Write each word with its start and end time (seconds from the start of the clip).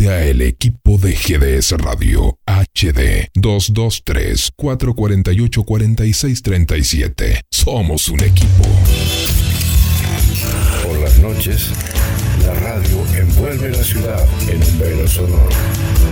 Únete 0.00 0.08
a 0.08 0.24
el 0.24 0.40
equipo 0.40 0.96
de 0.96 1.12
GDS 1.12 1.72
Radio 1.72 2.38
HD 2.46 3.28
223 3.34 4.50
448 4.56 5.62
4637. 5.62 7.40
Somos 7.50 8.08
un 8.08 8.20
equipo. 8.20 8.64
Por 10.84 10.98
las 11.00 11.18
noches, 11.18 11.70
la 12.46 12.54
radio 12.54 13.06
envuelve 13.14 13.70
la 13.70 13.84
ciudad 13.84 14.26
en 14.48 14.62
un 14.62 14.78
velo 14.78 15.06
sonoro. 15.06 15.48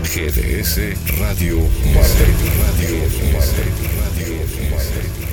GDS 0.02 0.80
Radio 1.18 1.56
Madrid. 1.94 2.34
Radio 2.60 2.98
Madrid. 3.32 3.72
Radio 4.00 4.34
Madrid. 4.70 5.27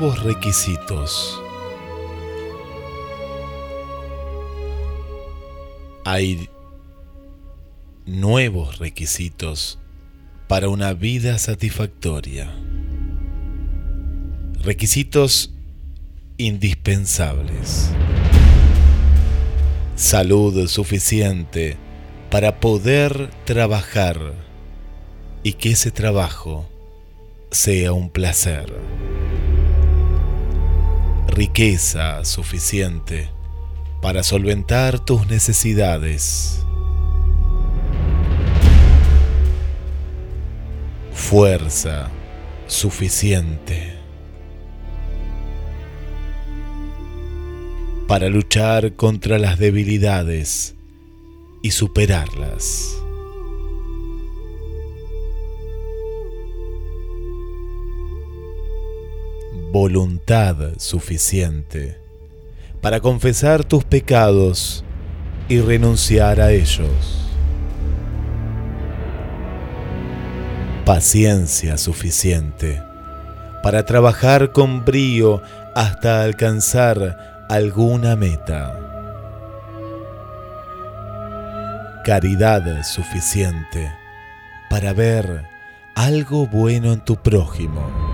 Nuevos 0.00 0.22
requisitos. 0.22 1.42
Hay 6.06 6.48
nuevos 8.06 8.78
requisitos 8.78 9.78
para 10.48 10.70
una 10.70 10.94
vida 10.94 11.36
satisfactoria. 11.38 12.50
Requisitos 14.62 15.52
indispensables. 16.38 17.90
Salud 19.96 20.66
suficiente 20.66 21.76
para 22.30 22.58
poder 22.58 23.28
trabajar 23.44 24.32
y 25.42 25.54
que 25.54 25.72
ese 25.72 25.90
trabajo 25.90 26.66
sea 27.50 27.92
un 27.92 28.08
placer. 28.08 28.72
Riqueza 31.30 32.24
suficiente 32.24 33.30
para 34.02 34.24
solventar 34.24 34.98
tus 34.98 35.28
necesidades. 35.28 36.66
Fuerza 41.12 42.10
suficiente 42.66 43.96
para 48.08 48.28
luchar 48.28 48.96
contra 48.96 49.38
las 49.38 49.56
debilidades 49.56 50.74
y 51.62 51.70
superarlas. 51.70 52.99
Voluntad 59.72 60.56
suficiente 60.78 61.96
para 62.80 62.98
confesar 62.98 63.62
tus 63.62 63.84
pecados 63.84 64.84
y 65.48 65.60
renunciar 65.60 66.40
a 66.40 66.50
ellos. 66.50 67.28
Paciencia 70.84 71.78
suficiente 71.78 72.82
para 73.62 73.84
trabajar 73.84 74.50
con 74.50 74.84
brío 74.84 75.40
hasta 75.76 76.22
alcanzar 76.22 77.46
alguna 77.48 78.16
meta. 78.16 78.76
Caridad 82.04 82.82
suficiente 82.82 83.92
para 84.68 84.92
ver 84.92 85.44
algo 85.94 86.48
bueno 86.48 86.92
en 86.92 87.00
tu 87.04 87.14
prójimo 87.14 88.10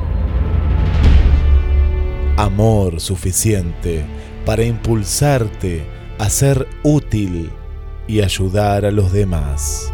amor 2.37 3.01
suficiente 3.01 4.05
para 4.45 4.65
impulsarte 4.65 5.87
a 6.19 6.29
ser 6.29 6.69
útil 6.83 7.51
y 8.07 8.21
ayudar 8.21 8.85
a 8.85 8.91
los 8.91 9.13
demás. 9.13 9.93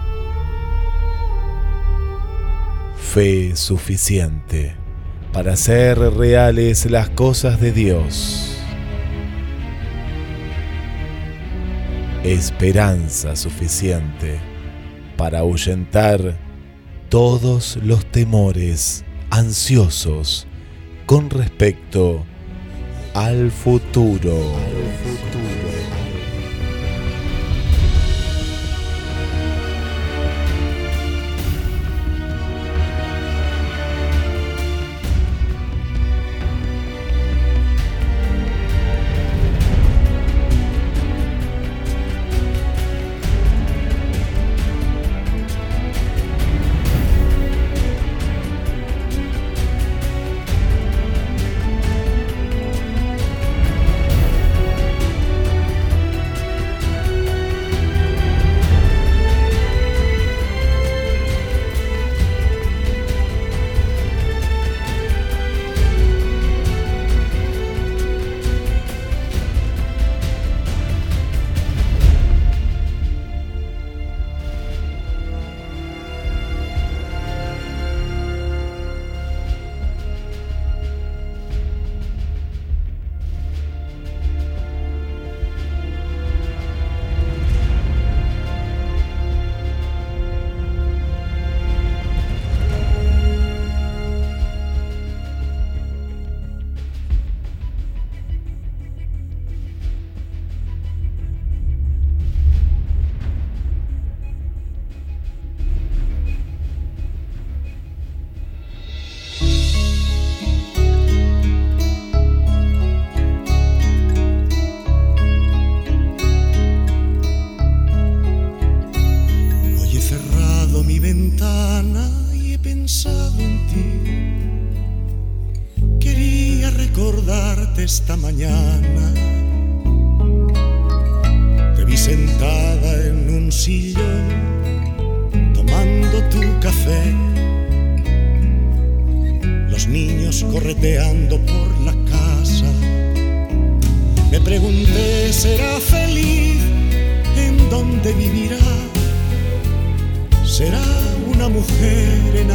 Fe 2.97 3.55
suficiente 3.57 4.75
para 5.33 5.53
hacer 5.53 5.99
reales 5.99 6.91
las 6.91 7.09
cosas 7.11 7.61
de 7.61 7.73
Dios. 7.73 8.57
Esperanza 12.25 13.37
suficiente 13.37 14.39
para 15.17 15.41
ahuyentar 15.41 16.39
todos 17.09 17.79
los 17.83 18.07
temores 18.07 19.05
ansiosos 19.31 20.47
con 21.07 21.31
respecto 21.31 22.25
al 23.15 23.51
futuro. 23.51 24.41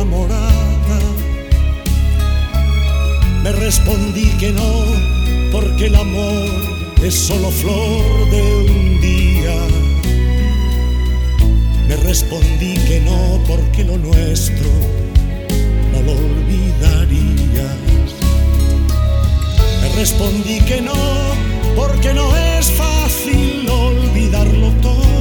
Enamorada? 0.07 0.99
Me 3.43 3.51
respondí 3.51 4.29
que 4.39 4.51
no, 4.51 4.85
porque 5.51 5.87
el 5.87 5.95
amor 5.95 6.49
es 7.03 7.13
solo 7.13 7.49
flor 7.51 8.29
de 8.31 8.41
un 8.41 9.01
día. 9.01 9.55
Me 11.87 11.95
respondí 11.97 12.73
que 12.87 12.99
no, 13.01 13.39
porque 13.47 13.83
lo 13.83 13.97
nuestro 13.97 14.69
no 15.93 16.01
lo 16.01 16.11
olvidarías. 16.11 17.77
Me 19.81 19.89
respondí 19.95 20.59
que 20.61 20.81
no, 20.81 20.93
porque 21.75 22.13
no 22.13 22.35
es 22.35 22.71
fácil 22.71 23.69
olvidarlo 23.69 24.71
todo. 24.81 25.16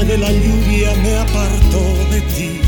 De 0.00 0.18
la 0.18 0.32
lluvia 0.32 0.92
me 1.04 1.16
apartó 1.18 1.82
de 2.10 2.20
ti 2.32 2.60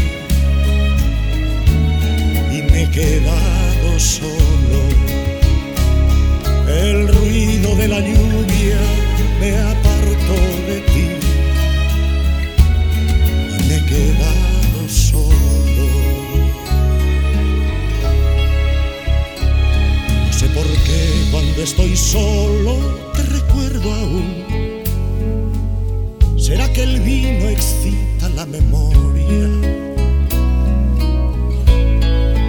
y 2.53 2.63
me 2.71 2.83
he 2.85 2.91
quedado 2.91 3.99
solo. 3.99 4.81
El 6.69 7.09
ruido 7.09 7.75
de 7.75 7.89
la 7.89 7.99
lluvia 7.99 8.81
me 9.41 9.59
apartó 9.59 10.39
de 10.69 10.81
ti 10.93 11.09
y 13.59 13.69
me 13.69 13.77
he 13.77 13.85
quedado 13.87 14.89
solo. 14.89 15.89
No 20.27 20.33
sé 20.33 20.47
por 20.51 20.67
qué 20.67 21.29
cuando 21.33 21.63
estoy 21.63 21.97
solo 21.97 23.11
te 23.17 23.23
recuerdo 23.25 23.93
aún. 23.93 24.42
¿Será 26.53 26.71
que 26.71 26.83
el 26.83 27.01
vino 27.01 27.49
excita 27.49 28.29
la 28.29 28.45
memoria? 28.45 29.49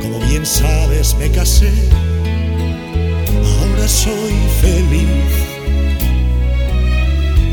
Como 0.01 0.19
bien 0.27 0.45
sabes, 0.45 1.15
me 1.15 1.31
casé, 1.31 1.71
ahora 3.45 3.88
soy 3.88 4.35
feliz. 4.59 5.07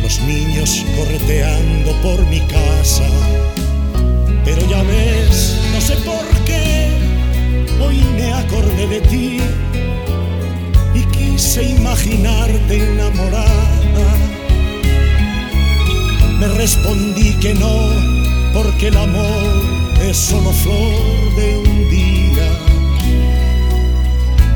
Los 0.03 0.21
niños 0.23 0.85
correteando 0.97 1.93
por 2.03 2.19
mi 2.27 2.41
casa, 2.41 3.09
pero 4.45 4.61
ya 4.69 4.83
ves, 4.83 5.57
no 5.73 5.81
sé 5.81 5.95
por 5.99 6.27
qué, 6.47 6.89
hoy 7.81 8.01
me 8.17 8.33
acordé 8.33 8.89
de 8.89 9.01
ti 9.03 9.39
y 10.97 11.03
quise 11.17 11.63
imaginarte 11.63 12.77
enamorada. 12.77 14.30
Me 16.41 16.49
respondí 16.49 17.35
que 17.35 17.53
no, 17.53 17.91
porque 18.55 18.89
el 18.89 18.97
amor 18.97 19.63
es 20.03 20.17
solo 20.17 20.51
flor 20.53 21.37
de 21.37 21.59
un 21.59 21.91
día. 21.91 22.49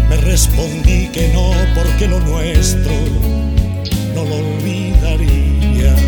Me 0.08 0.16
respondí 0.16 1.08
que 1.08 1.28
no, 1.28 1.50
porque 1.74 2.08
lo 2.08 2.20
nuestro 2.20 2.90
no 4.14 4.24
lo 4.24 4.34
olvidarías. 4.34 6.00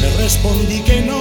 Me 0.00 0.16
respondí 0.20 0.80
que 0.80 1.02
no, 1.02 1.20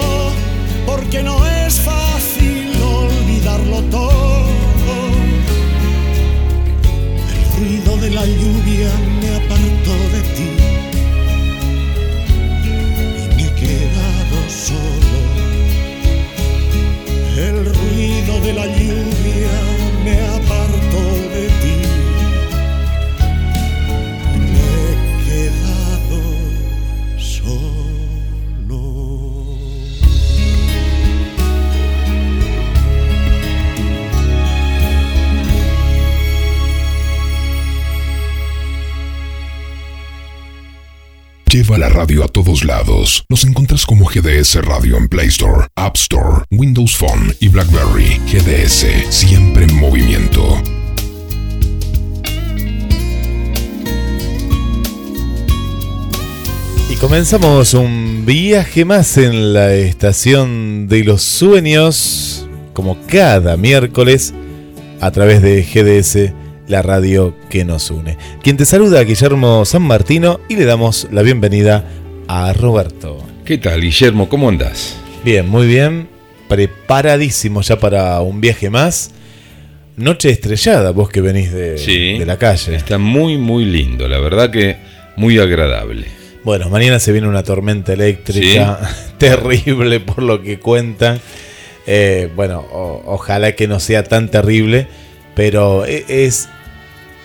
porque 0.87 1.21
no 1.21 1.45
es 1.45 1.79
fácil 1.79 2.71
olvidarlo 2.81 3.83
todo. 3.91 4.95
El 7.31 7.59
ruido 7.59 7.97
de 7.97 8.09
la 8.09 8.25
lluvia 8.25 8.91
me 9.21 9.35
apartó 9.35 9.93
de 10.13 10.21
ti 10.33 10.68
la 41.79 41.87
radio 41.87 42.25
a 42.25 42.27
todos 42.27 42.65
lados. 42.65 43.23
Nos 43.29 43.45
encuentras 43.45 43.85
como 43.85 44.05
GDS 44.05 44.55
Radio 44.65 44.97
en 44.97 45.07
Play 45.07 45.27
Store, 45.27 45.67
App 45.75 45.95
Store, 45.95 46.43
Windows 46.51 46.97
Phone 46.97 47.33
y 47.39 47.47
BlackBerry. 47.47 48.19
GDS, 48.27 48.85
siempre 49.09 49.63
en 49.63 49.75
movimiento. 49.75 50.61
Y 56.89 56.95
comenzamos 56.95 57.73
un 57.73 58.23
viaje 58.25 58.83
más 58.83 59.17
en 59.17 59.53
la 59.53 59.73
estación 59.73 60.89
de 60.89 61.05
los 61.05 61.21
sueños, 61.21 62.45
como 62.73 62.97
cada 63.07 63.55
miércoles, 63.55 64.33
a 64.99 65.11
través 65.11 65.41
de 65.41 65.63
GDS, 65.63 66.33
la 66.69 66.81
radio 66.81 67.35
que 67.49 67.65
nos 67.65 67.91
une. 67.91 68.17
Quien 68.41 68.55
te 68.55 68.63
saluda, 68.63 69.03
Guillermo 69.03 69.65
San 69.65 69.81
Martino, 69.81 70.39
y 70.47 70.55
le 70.55 70.63
damos 70.65 71.07
la 71.11 71.21
bienvenida 71.23 71.83
a 72.27 72.53
Roberto. 72.53 73.17
¿Qué 73.43 73.57
tal, 73.57 73.81
Guillermo? 73.81 74.29
¿Cómo 74.29 74.47
andás? 74.47 74.95
Bien, 75.25 75.49
muy 75.49 75.67
bien. 75.67 76.07
Preparadísimo 76.47 77.61
ya 77.61 77.79
para 77.79 78.21
un 78.21 78.39
viaje 78.39 78.69
más. 78.69 79.11
Noche 79.97 80.29
estrellada, 80.29 80.91
vos 80.91 81.09
que 81.09 81.21
venís 81.21 81.51
de, 81.51 81.77
Sí. 81.77 82.17
de 82.19 82.25
la 82.25 82.37
calle. 82.37 82.75
Está 82.75 82.97
muy, 82.97 83.37
muy 83.37 83.65
lindo. 83.65 84.07
La 84.07 84.19
verdad 84.19 84.49
que 84.51 84.77
muy 85.17 85.37
agradable. 85.39 86.05
Bueno, 86.43 86.69
mañana 86.69 86.99
se 86.99 87.11
viene 87.11 87.27
una 87.27 87.43
tormenta 87.43 87.93
eléctrica 87.93 88.79
terrible 89.17 89.99
por 89.99 90.21
lo 90.23 90.41
que 90.41 90.59
cuentan. 90.59 91.19
Eh, 91.87 92.29
bueno, 92.35 92.59
o- 92.71 93.01
ojalá 93.07 93.53
que 93.55 93.67
no 93.67 93.79
sea 93.79 94.03
tan 94.03 94.29
terrible, 94.29 94.87
pero 95.35 95.85
e- 95.85 96.05
es, 96.07 96.47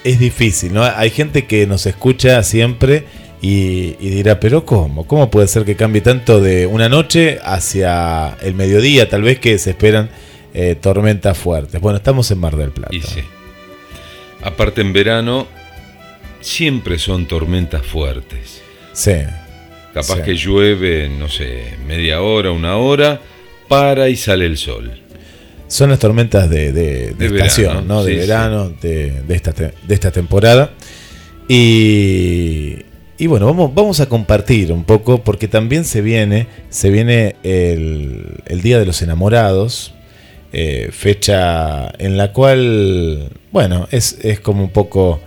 es 0.04 0.18
difícil, 0.18 0.72
¿no? 0.72 0.84
Hay 0.84 1.10
gente 1.10 1.46
que 1.46 1.66
nos 1.66 1.86
escucha 1.86 2.42
siempre 2.42 3.04
y, 3.42 3.96
y 4.00 4.10
dirá, 4.10 4.38
pero 4.40 4.64
¿cómo? 4.64 5.06
¿Cómo 5.06 5.30
puede 5.30 5.48
ser 5.48 5.64
que 5.64 5.76
cambie 5.76 6.00
tanto 6.02 6.40
de 6.40 6.66
una 6.66 6.88
noche 6.88 7.38
hacia 7.42 8.36
el 8.42 8.54
mediodía? 8.54 9.08
Tal 9.08 9.22
vez 9.22 9.38
que 9.38 9.58
se 9.58 9.70
esperan 9.70 10.10
eh, 10.54 10.76
tormentas 10.80 11.36
fuertes. 11.36 11.80
Bueno, 11.80 11.96
estamos 11.98 12.30
en 12.30 12.38
Mar 12.38 12.56
del 12.56 12.70
Plata. 12.70 12.94
Y 12.94 13.00
sí. 13.00 13.20
Aparte 14.42 14.82
en 14.82 14.92
verano 14.92 15.46
siempre 16.40 16.98
son 16.98 17.26
tormentas 17.26 17.84
fuertes. 17.84 18.62
Sí. 18.92 19.12
Capaz 19.92 20.16
Sí. 20.16 20.22
que 20.24 20.34
llueve, 20.34 21.08
no 21.08 21.28
sé, 21.28 21.76
media 21.86 22.20
hora, 22.20 22.50
una 22.50 22.76
hora, 22.76 23.20
para 23.68 24.08
y 24.08 24.16
sale 24.16 24.44
el 24.46 24.56
sol. 24.58 25.00
Son 25.74 25.90
las 25.90 25.98
tormentas 25.98 26.48
de, 26.48 26.70
de- 26.72 27.14
de 27.14 27.28
De 27.28 27.36
estación, 27.36 27.68
verano, 27.74 27.86
¿no? 27.94 28.04
De 28.04 28.12
sí, 28.12 28.18
verano, 28.18 28.72
de, 28.80 29.22
de 29.26 29.34
esta, 29.34 29.52
de 29.52 29.72
esta 29.94 30.12
temporada. 30.12 30.70
Y, 31.48 32.76
y 33.18 33.26
bueno, 33.26 33.46
vamos, 33.46 33.74
vamos 33.74 33.98
a 33.98 34.06
compartir 34.06 34.70
un 34.72 34.84
poco, 34.84 35.24
porque 35.24 35.48
también 35.48 35.84
se 35.84 36.00
viene, 36.00 36.46
se 36.70 36.90
viene 36.90 37.34
el, 37.42 38.36
el 38.46 38.60
Día 38.62 38.78
de 38.78 38.86
los 38.86 39.02
Enamorados, 39.02 39.94
eh, 40.52 40.90
fecha 40.92 41.90
en 41.98 42.16
la 42.16 42.32
cual, 42.32 43.30
bueno, 43.50 43.88
es, 43.90 44.18
es 44.22 44.38
como 44.38 44.62
un 44.62 44.70
poco 44.70 45.20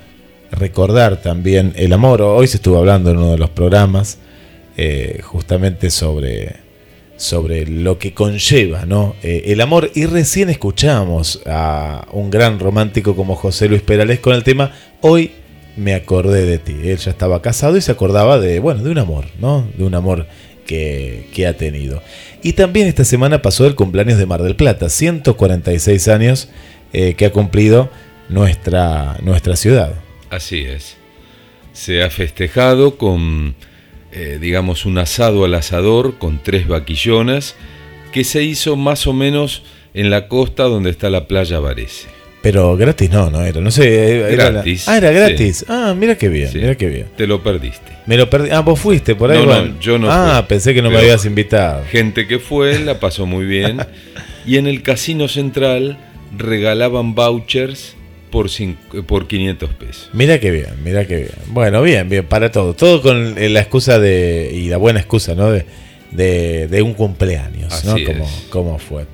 recordar 0.51 1.21
también 1.21 1.73
el 1.75 1.91
amor. 1.91 2.21
Hoy 2.21 2.47
se 2.47 2.55
estuvo 2.55 2.77
hablando 2.77 3.11
en 3.11 3.17
uno 3.17 3.31
de 3.31 3.37
los 3.37 3.49
programas 3.49 4.17
eh, 4.77 5.19
justamente 5.23 5.89
sobre, 5.89 6.55
sobre 7.17 7.65
lo 7.65 7.99
que 7.99 8.13
conlleva 8.13 8.85
¿no? 8.85 9.15
Eh, 9.23 9.43
el 9.47 9.61
amor. 9.61 9.91
Y 9.95 10.05
recién 10.05 10.49
escuchamos 10.49 11.41
a 11.45 12.07
un 12.11 12.29
gran 12.29 12.59
romántico 12.59 13.15
como 13.15 13.35
José 13.35 13.67
Luis 13.67 13.81
Perales 13.81 14.19
con 14.19 14.33
el 14.33 14.43
tema 14.43 14.71
Hoy 15.01 15.31
me 15.75 15.93
acordé 15.93 16.45
de 16.45 16.57
ti. 16.57 16.75
Él 16.83 16.97
ya 16.97 17.11
estaba 17.11 17.41
casado 17.41 17.77
y 17.77 17.81
se 17.81 17.91
acordaba 17.91 18.39
de, 18.39 18.59
bueno, 18.59 18.83
de 18.83 18.89
un 18.89 18.97
amor, 18.97 19.25
¿no? 19.39 19.67
De 19.77 19.83
un 19.83 19.93
amor 19.93 20.25
que, 20.65 21.27
que 21.33 21.45
ha 21.45 21.55
tenido. 21.55 22.01
Y 22.41 22.53
también 22.53 22.87
esta 22.87 23.03
semana 23.03 23.41
pasó 23.41 23.67
el 23.67 23.75
cumpleaños 23.75 24.17
de 24.17 24.25
Mar 24.25 24.41
del 24.41 24.55
Plata, 24.55 24.89
146 24.89 26.07
años 26.07 26.49
eh, 26.93 27.15
que 27.15 27.25
ha 27.25 27.31
cumplido 27.31 27.89
nuestra, 28.29 29.17
nuestra 29.21 29.55
ciudad. 29.55 29.93
Así 30.29 30.61
es. 30.61 30.97
Se 31.73 32.03
ha 32.03 32.09
festejado 32.09 32.97
con, 32.97 33.55
eh, 34.17 34.39
digamos, 34.41 34.85
un 34.85 34.97
asado 34.97 35.45
al 35.45 35.53
asador 35.53 36.17
con 36.17 36.41
tres 36.41 36.67
vaquillonas 36.67 37.55
que 38.11 38.23
se 38.23 38.41
hizo 38.41 38.75
más 38.75 39.05
o 39.05 39.13
menos 39.13 39.61
en 39.93 40.09
la 40.09 40.27
costa 40.27 40.63
donde 40.63 40.89
está 40.89 41.11
la 41.11 41.27
playa 41.27 41.59
Varese. 41.59 42.07
Pero 42.41 42.75
gratis 42.77 43.11
no, 43.11 43.29
no 43.29 43.43
era, 43.43 43.61
no 43.61 43.69
sé. 43.69 44.33
Era 44.33 44.49
gratis. 44.49 44.87
ah, 44.87 44.97
era 44.97 45.11
gratis. 45.11 45.65
Ah, 45.67 45.93
mira 45.95 46.17
qué 46.17 46.29
bien, 46.29 46.49
mira 46.53 46.73
qué 46.75 46.87
bien. 46.87 47.07
Te 47.15 47.27
lo 47.27 47.43
perdiste. 47.43 47.91
Me 48.07 48.17
lo 48.17 48.27
perdí. 48.27 48.49
Ah, 48.49 48.61
vos 48.61 48.79
fuiste 48.79 49.13
por 49.13 49.29
ahí. 49.29 49.45
No, 49.45 49.65
no, 49.65 49.79
yo 49.79 49.99
no. 49.99 50.09
Ah, 50.09 50.45
pensé 50.47 50.73
que 50.73 50.81
no 50.81 50.89
me 50.89 50.97
habías 50.97 51.25
invitado. 51.25 51.83
Gente 51.91 52.25
que 52.25 52.39
fue, 52.39 52.79
la 52.79 52.99
pasó 52.99 53.27
muy 53.27 53.45
bien. 53.45 53.85
y 54.47 54.57
en 54.57 54.65
el 54.65 54.81
Casino 54.81 55.27
Central 55.27 55.99
regalaban 56.35 57.13
vouchers 57.13 57.96
por, 58.29 58.49
por 59.05 59.27
500 59.27 59.73
pesos. 59.73 60.09
Mira 60.13 60.39
qué 60.39 60.51
bien, 60.51 60.69
mira 60.83 61.05
qué 61.05 61.17
bien. 61.17 61.31
Bueno, 61.47 61.81
bien, 61.81 62.07
bien, 62.09 62.25
para 62.25 62.51
todo. 62.51 62.73
Todo 62.73 63.01
con 63.01 63.35
la 63.35 63.59
excusa 63.59 63.99
de, 63.99 64.51
y 64.53 64.69
la 64.69 64.77
buena 64.77 64.99
excusa, 64.99 65.35
¿no? 65.35 65.51
De, 65.51 65.65
de, 66.11 66.81
un 66.81 66.93
cumpleaños, 66.93 67.83
¿no? 67.85 67.95
Como, 68.05 68.29
como 68.49 68.79
fue. 68.79 69.05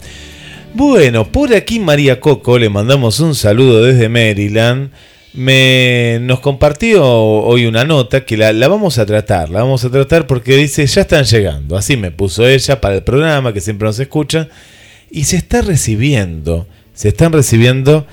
Bueno, 0.73 1.31
por 1.31 1.53
aquí 1.53 1.79
María 1.79 2.19
Coco, 2.19 2.57
le 2.57 2.67
mandamos 2.67 3.19
un 3.19 3.35
saludo 3.35 3.83
desde 3.83 4.09
Maryland. 4.09 4.89
Me, 5.33 6.19
nos 6.21 6.39
compartió 6.39 7.05
hoy 7.05 7.65
una 7.65 7.85
nota 7.85 8.23
que 8.25 8.37
la, 8.37 8.53
la, 8.53 8.67
vamos 8.67 8.97
a 8.99 9.05
tratar, 9.05 9.49
la 9.49 9.63
vamos 9.63 9.83
a 9.83 9.89
tratar 9.89 10.27
porque 10.27 10.55
dice, 10.55 10.85
ya 10.85 11.01
están 11.01 11.25
llegando, 11.25 11.75
así 11.75 11.97
me 11.97 12.11
puso 12.11 12.47
ella 12.47 12.79
para 12.79 12.95
el 12.95 13.03
programa 13.03 13.51
que 13.51 13.59
siempre 13.59 13.87
nos 13.87 13.99
escucha, 13.99 14.47
y 15.09 15.23
se 15.23 15.37
está 15.37 15.61
recibiendo, 15.61 16.67
se 16.93 17.09
están 17.09 17.33
recibiendo 17.33 18.05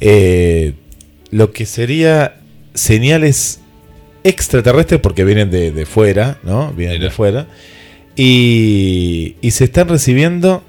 eh, 0.00 0.74
lo 1.30 1.52
que 1.52 1.66
sería 1.66 2.40
señales 2.74 3.60
extraterrestres 4.24 5.00
porque 5.00 5.24
vienen 5.24 5.50
de, 5.50 5.86
fuera, 5.86 6.38
¿no? 6.42 6.72
Vienen 6.72 7.00
de 7.00 7.10
fuera, 7.10 7.46
y, 8.16 9.36
y 9.40 9.50
se 9.52 9.64
están 9.64 9.88
recibiendo 9.88 10.62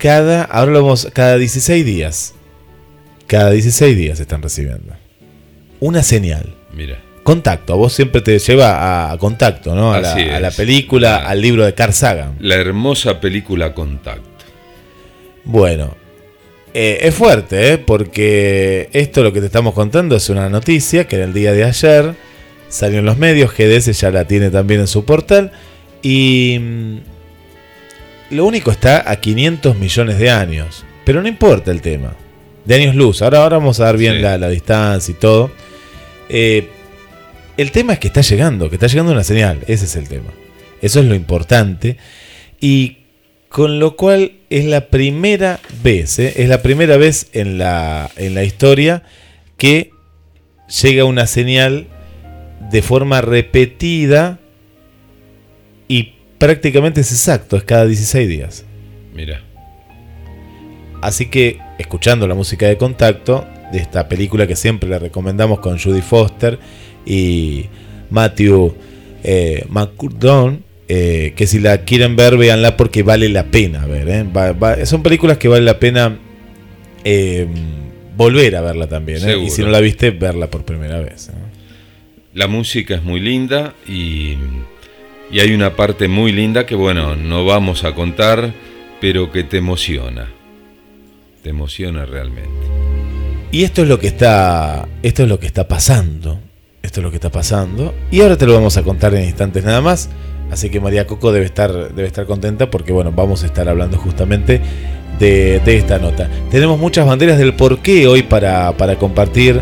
cada, 0.00 0.44
ahora 0.44 0.72
lo 0.72 0.82
vamos, 0.82 1.08
cada 1.12 1.36
16 1.36 1.84
días. 1.84 2.34
Cada 3.26 3.50
16 3.50 3.96
días 3.96 4.16
se 4.16 4.22
están 4.22 4.42
recibiendo. 4.42 4.94
Una 5.78 6.02
señal. 6.02 6.54
Mira. 6.72 6.98
Contacto, 7.22 7.74
a 7.74 7.76
vos 7.76 7.92
siempre 7.92 8.22
te 8.22 8.38
lleva 8.38 9.12
a, 9.12 9.18
contacto, 9.18 9.74
¿no? 9.74 9.92
A, 9.92 10.00
la, 10.00 10.50
película, 10.50 11.16
al 11.16 11.40
libro 11.40 11.66
de 11.66 11.74
Carl 11.74 11.92
Sagan. 11.92 12.36
La 12.40 12.54
hermosa 12.54 13.20
película 13.20 13.74
Contacto. 13.74 14.24
Bueno, 15.44 15.96
eh, 16.74 16.98
es 17.02 17.14
fuerte, 17.14 17.72
¿eh? 17.72 17.78
porque 17.78 18.88
esto 18.92 19.22
lo 19.22 19.32
que 19.32 19.40
te 19.40 19.46
estamos 19.46 19.74
contando 19.74 20.16
es 20.16 20.28
una 20.28 20.48
noticia 20.48 21.06
que 21.06 21.16
en 21.16 21.22
el 21.22 21.32
día 21.32 21.52
de 21.52 21.64
ayer 21.64 22.14
salió 22.68 23.00
en 23.00 23.04
los 23.04 23.18
medios, 23.18 23.52
GDS 23.56 23.98
ya 23.98 24.10
la 24.10 24.24
tiene 24.24 24.50
también 24.50 24.80
en 24.80 24.86
su 24.86 25.04
portal, 25.04 25.52
y 26.02 26.58
mm, 26.60 26.96
lo 28.30 28.44
único 28.44 28.70
está 28.70 29.10
a 29.10 29.16
500 29.16 29.76
millones 29.76 30.18
de 30.18 30.30
años. 30.30 30.84
Pero 31.04 31.22
no 31.22 31.28
importa 31.28 31.70
el 31.70 31.80
tema. 31.80 32.14
De 32.64 32.74
años 32.74 32.94
luz. 32.94 33.22
Ahora, 33.22 33.42
ahora 33.42 33.58
vamos 33.58 33.80
a 33.80 33.86
dar 33.86 33.96
bien 33.96 34.22
la, 34.22 34.48
distancia 34.48 35.10
y 35.12 35.14
todo. 35.16 35.50
Eh, 36.28 36.68
el 37.56 37.72
tema 37.72 37.94
es 37.94 37.98
que 37.98 38.08
está 38.08 38.20
llegando, 38.20 38.68
que 38.68 38.76
está 38.76 38.86
llegando 38.86 39.12
una 39.12 39.24
señal. 39.24 39.58
Ese 39.66 39.86
es 39.86 39.96
el 39.96 40.08
tema. 40.08 40.30
Eso 40.80 41.00
es 41.00 41.06
lo 41.06 41.14
importante. 41.14 41.96
Y 42.60 42.98
con 43.50 43.80
lo 43.80 43.96
cual 43.96 44.32
es 44.48 44.64
la 44.64 44.86
primera 44.88 45.58
vez, 45.82 46.20
¿eh? 46.20 46.34
es 46.36 46.48
la 46.48 46.62
primera 46.62 46.96
vez 46.96 47.28
en 47.32 47.58
la, 47.58 48.08
en 48.16 48.34
la 48.34 48.44
historia 48.44 49.02
que 49.56 49.90
llega 50.82 51.04
una 51.04 51.26
señal 51.26 51.88
de 52.70 52.80
forma 52.80 53.20
repetida 53.20 54.38
y 55.88 56.14
prácticamente 56.38 57.00
es 57.00 57.10
exacto, 57.10 57.56
es 57.56 57.64
cada 57.64 57.86
16 57.86 58.28
días. 58.28 58.64
Mira. 59.12 59.42
Así 61.02 61.26
que, 61.26 61.58
escuchando 61.78 62.28
la 62.28 62.36
música 62.36 62.68
de 62.68 62.76
contacto, 62.76 63.44
de 63.72 63.78
esta 63.78 64.08
película 64.08 64.46
que 64.46 64.54
siempre 64.54 64.88
le 64.88 65.00
recomendamos 65.00 65.58
con 65.58 65.76
Judy 65.76 66.02
Foster 66.02 66.60
y 67.04 67.66
Matthew 68.10 68.76
eh, 69.24 69.64
eh, 70.92 71.34
que 71.36 71.46
si 71.46 71.60
la 71.60 71.84
quieren 71.84 72.16
ver, 72.16 72.36
véanla 72.36 72.76
porque 72.76 73.02
vale 73.02 73.28
la 73.28 73.44
pena 73.44 73.86
ver. 73.86 74.08
¿eh? 74.08 74.86
son 74.86 75.02
películas 75.02 75.38
que 75.38 75.46
vale 75.46 75.64
la 75.64 75.78
pena 75.78 76.18
eh, 77.04 77.46
volver 78.16 78.56
a 78.56 78.60
verla 78.60 78.88
también. 78.88 79.18
Y 79.40 79.50
si 79.50 79.62
no 79.62 79.68
la 79.68 79.80
viste, 79.80 80.10
verla 80.10 80.50
por 80.50 80.64
primera 80.64 80.98
vez. 80.98 81.30
La 82.34 82.46
música 82.46 82.94
es 82.94 83.02
muy 83.02 83.20
linda 83.20 83.74
y 83.86 84.36
y 85.32 85.38
hay 85.38 85.52
una 85.52 85.76
parte 85.76 86.08
muy 86.08 86.32
linda 86.32 86.66
que, 86.66 86.74
bueno, 86.74 87.14
no 87.14 87.44
vamos 87.44 87.84
a 87.84 87.94
contar, 87.94 88.52
pero 89.00 89.30
que 89.30 89.44
te 89.44 89.58
emociona. 89.58 90.28
Te 91.42 91.50
emociona 91.50 92.04
realmente. 92.04 92.50
Y 93.52 93.62
esto 93.62 93.82
es 93.82 93.88
lo 93.88 94.00
que 94.00 94.08
está. 94.08 94.88
Esto 95.02 95.22
es 95.22 95.28
lo 95.28 95.38
que 95.38 95.46
está 95.46 95.68
pasando. 95.68 96.40
Esto 96.82 97.00
es 97.00 97.04
lo 97.04 97.10
que 97.10 97.16
está 97.16 97.30
pasando. 97.30 97.94
Y 98.10 98.22
ahora 98.22 98.36
te 98.36 98.44
lo 98.44 98.54
vamos 98.54 98.76
a 98.76 98.82
contar 98.82 99.14
en 99.14 99.24
instantes 99.24 99.64
nada 99.64 99.80
más. 99.80 100.10
Así 100.50 100.70
que 100.70 100.80
María 100.80 101.06
Coco 101.06 101.32
debe 101.32 101.46
estar, 101.46 101.94
debe 101.94 102.08
estar 102.08 102.26
contenta 102.26 102.70
porque 102.70 102.92
bueno, 102.92 103.12
vamos 103.12 103.42
a 103.42 103.46
estar 103.46 103.68
hablando 103.68 103.98
justamente 103.98 104.60
de, 105.18 105.60
esta 105.66 105.98
nota. 105.98 106.28
Tenemos 106.50 106.78
muchas 106.78 107.06
banderas 107.06 107.38
del 107.38 107.54
porqué 107.54 108.06
hoy 108.06 108.22
para, 108.22 108.72
para 108.76 108.96
compartir 108.96 109.60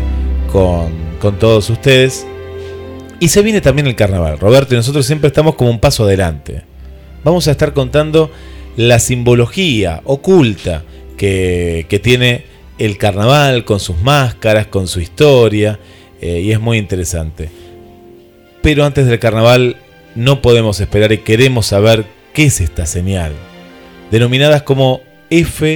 con, 0.51 0.91
con 1.19 1.37
todos 1.37 1.69
ustedes. 1.69 2.25
Y 3.19 3.27
se 3.27 3.41
viene 3.41 3.61
también 3.61 3.85
el 3.85 3.95
carnaval, 3.95 4.39
Roberto, 4.39 4.73
y 4.73 4.77
nosotros 4.77 5.05
siempre 5.05 5.27
estamos 5.27 5.55
como 5.55 5.69
un 5.69 5.79
paso 5.79 6.05
adelante. 6.05 6.63
Vamos 7.23 7.47
a 7.47 7.51
estar 7.51 7.73
contando 7.73 8.31
la 8.77 8.99
simbología 8.99 10.01
oculta 10.05 10.83
que, 11.17 11.99
tiene 12.01 12.45
el 12.77 12.97
carnaval 12.97 13.65
con 13.65 13.81
sus 13.81 13.97
máscaras, 14.01 14.67
con 14.67 14.87
su 14.87 15.01
historia, 15.01 15.79
eh, 16.21 16.39
y 16.39 16.51
es 16.51 16.61
muy 16.61 16.77
interesante. 16.77 17.49
Pero 18.61 18.85
antes 18.85 19.05
del 19.05 19.19
carnaval 19.19 19.75
no 20.15 20.41
podemos 20.41 20.79
esperar 20.79 21.11
y 21.11 21.19
queremos 21.19 21.67
saber 21.67 22.05
qué 22.33 22.45
es 22.45 22.61
esta 22.61 22.85
señal, 22.85 23.33
denominadas 24.11 24.63
como 24.63 25.01
FBR. 25.29 25.75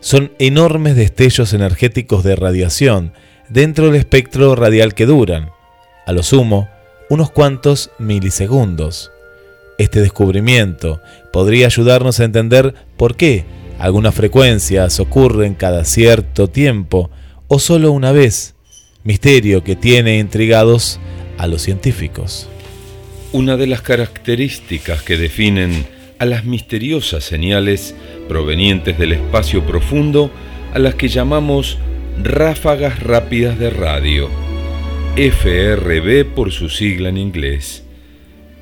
Son 0.00 0.32
enormes 0.38 0.96
destellos 0.96 1.52
energéticos 1.52 2.24
de 2.24 2.36
radiación 2.36 3.12
dentro 3.48 3.86
del 3.86 3.96
espectro 3.96 4.54
radial 4.54 4.94
que 4.94 5.06
duran, 5.06 5.50
a 6.06 6.12
lo 6.12 6.22
sumo, 6.22 6.68
unos 7.08 7.30
cuantos 7.30 7.90
milisegundos. 7.98 9.10
Este 9.78 10.00
descubrimiento 10.00 11.00
podría 11.32 11.66
ayudarnos 11.66 12.20
a 12.20 12.24
entender 12.24 12.74
por 12.96 13.16
qué 13.16 13.44
algunas 13.78 14.14
frecuencias 14.14 15.00
ocurren 15.00 15.54
cada 15.54 15.84
cierto 15.84 16.48
tiempo 16.48 17.10
o 17.48 17.58
solo 17.58 17.90
una 17.90 18.12
vez, 18.12 18.54
misterio 19.04 19.64
que 19.64 19.76
tiene 19.76 20.18
intrigados 20.18 21.00
a 21.40 21.46
los 21.46 21.62
científicos. 21.62 22.48
Una 23.32 23.56
de 23.56 23.66
las 23.66 23.80
características 23.80 25.02
que 25.02 25.16
definen 25.16 25.86
a 26.18 26.26
las 26.26 26.44
misteriosas 26.44 27.24
señales 27.24 27.94
provenientes 28.28 28.98
del 28.98 29.12
espacio 29.12 29.64
profundo 29.64 30.30
a 30.74 30.78
las 30.78 30.96
que 30.96 31.08
llamamos 31.08 31.78
ráfagas 32.22 33.02
rápidas 33.02 33.58
de 33.58 33.70
radio, 33.70 34.28
FRB 35.16 36.26
por 36.26 36.52
su 36.52 36.68
sigla 36.68 37.08
en 37.08 37.16
inglés, 37.16 37.84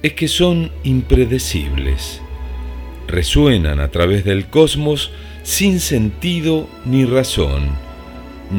es 0.05 0.13
que 0.13 0.29
son 0.29 0.71
impredecibles. 0.85 2.21
Resuenan 3.09 3.81
a 3.81 3.89
través 3.89 4.25
del 4.25 4.47
cosmos 4.47 5.11
sin 5.43 5.81
sentido 5.81 6.69
ni 6.85 7.05
razón, 7.05 7.71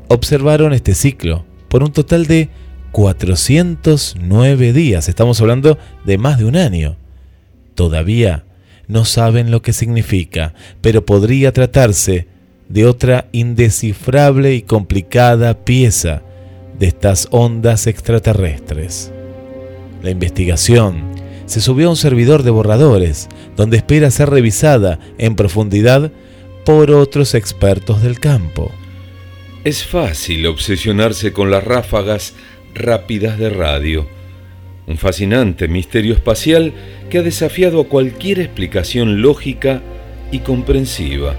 observaron 0.08 0.73
este 0.73 0.94
ciclo 0.94 1.44
por 1.68 1.82
un 1.82 1.92
total 1.92 2.26
de 2.26 2.49
409 2.92 4.73
días. 4.73 5.08
Estamos 5.08 5.40
hablando 5.40 5.78
de 6.04 6.18
más 6.18 6.38
de 6.38 6.44
un 6.44 6.56
año. 6.56 6.97
Todavía 7.75 8.44
no 8.87 9.04
saben 9.04 9.50
lo 9.50 9.61
que 9.61 9.73
significa, 9.73 10.54
pero 10.80 11.04
podría 11.04 11.52
tratarse 11.52 12.28
de 12.68 12.87
otra 12.87 13.28
indescifrable 13.32 14.54
y 14.54 14.62
complicada 14.62 15.64
pieza 15.64 16.22
de 16.78 16.87
estas 16.87 17.28
ondas 17.30 17.87
extraterrestres. 17.87 19.12
La 20.02 20.10
investigación 20.10 21.02
se 21.46 21.60
subió 21.60 21.88
a 21.88 21.90
un 21.90 21.96
servidor 21.96 22.42
de 22.42 22.50
borradores, 22.50 23.28
donde 23.56 23.78
espera 23.78 24.10
ser 24.10 24.30
revisada 24.30 24.98
en 25.16 25.34
profundidad 25.34 26.12
por 26.64 26.90
otros 26.90 27.34
expertos 27.34 28.02
del 28.02 28.20
campo. 28.20 28.70
Es 29.64 29.84
fácil 29.84 30.46
obsesionarse 30.46 31.32
con 31.32 31.50
las 31.50 31.64
ráfagas 31.64 32.34
rápidas 32.75 33.38
de 33.38 33.50
radio, 33.50 34.06
un 34.87 34.98
fascinante 34.98 35.68
misterio 35.68 36.14
espacial 36.14 36.72
que 37.10 37.18
ha 37.18 37.22
desafiado 37.22 37.80
a 37.80 37.88
cualquier 37.88 38.40
explicación 38.40 39.22
lógica 39.22 39.82
y 40.30 40.40
comprensiva. 40.40 41.34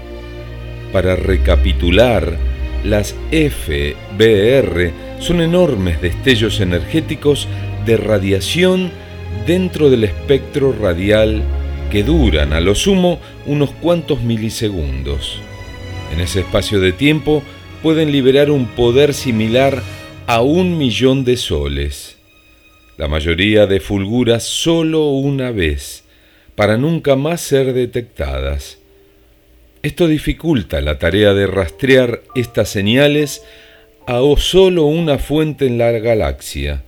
Para 0.92 1.16
recapitular, 1.16 2.36
las 2.84 3.14
FBR 3.30 4.92
son 5.20 5.40
enormes 5.40 6.00
destellos 6.00 6.60
energéticos 6.60 7.46
de 7.86 7.96
radiación 7.96 8.90
dentro 9.46 9.90
del 9.90 10.04
espectro 10.04 10.72
radial 10.72 11.42
que 11.90 12.02
duran 12.02 12.52
a 12.52 12.60
lo 12.60 12.74
sumo 12.74 13.20
unos 13.46 13.70
cuantos 13.70 14.22
milisegundos. 14.22 15.40
En 16.12 16.20
ese 16.20 16.40
espacio 16.40 16.80
de 16.80 16.92
tiempo 16.92 17.42
pueden 17.82 18.12
liberar 18.12 18.50
un 18.50 18.66
poder 18.66 19.14
similar 19.14 19.82
a 20.26 20.42
un 20.42 20.78
millón 20.78 21.24
de 21.24 21.36
soles. 21.36 22.16
La 22.96 23.08
mayoría 23.08 23.66
de 23.66 23.80
fulguras 23.80 24.44
solo 24.44 25.08
una 25.08 25.50
vez, 25.50 26.04
para 26.54 26.76
nunca 26.76 27.16
más 27.16 27.40
ser 27.40 27.72
detectadas. 27.72 28.79
Esto 29.82 30.08
dificulta 30.08 30.82
la 30.82 30.98
tarea 30.98 31.32
de 31.32 31.46
rastrear 31.46 32.22
estas 32.34 32.68
señales 32.68 33.42
a 34.06 34.20
solo 34.36 34.84
una 34.84 35.18
fuente 35.18 35.66
en 35.66 35.78
la 35.78 35.90
galaxia. 35.92 36.82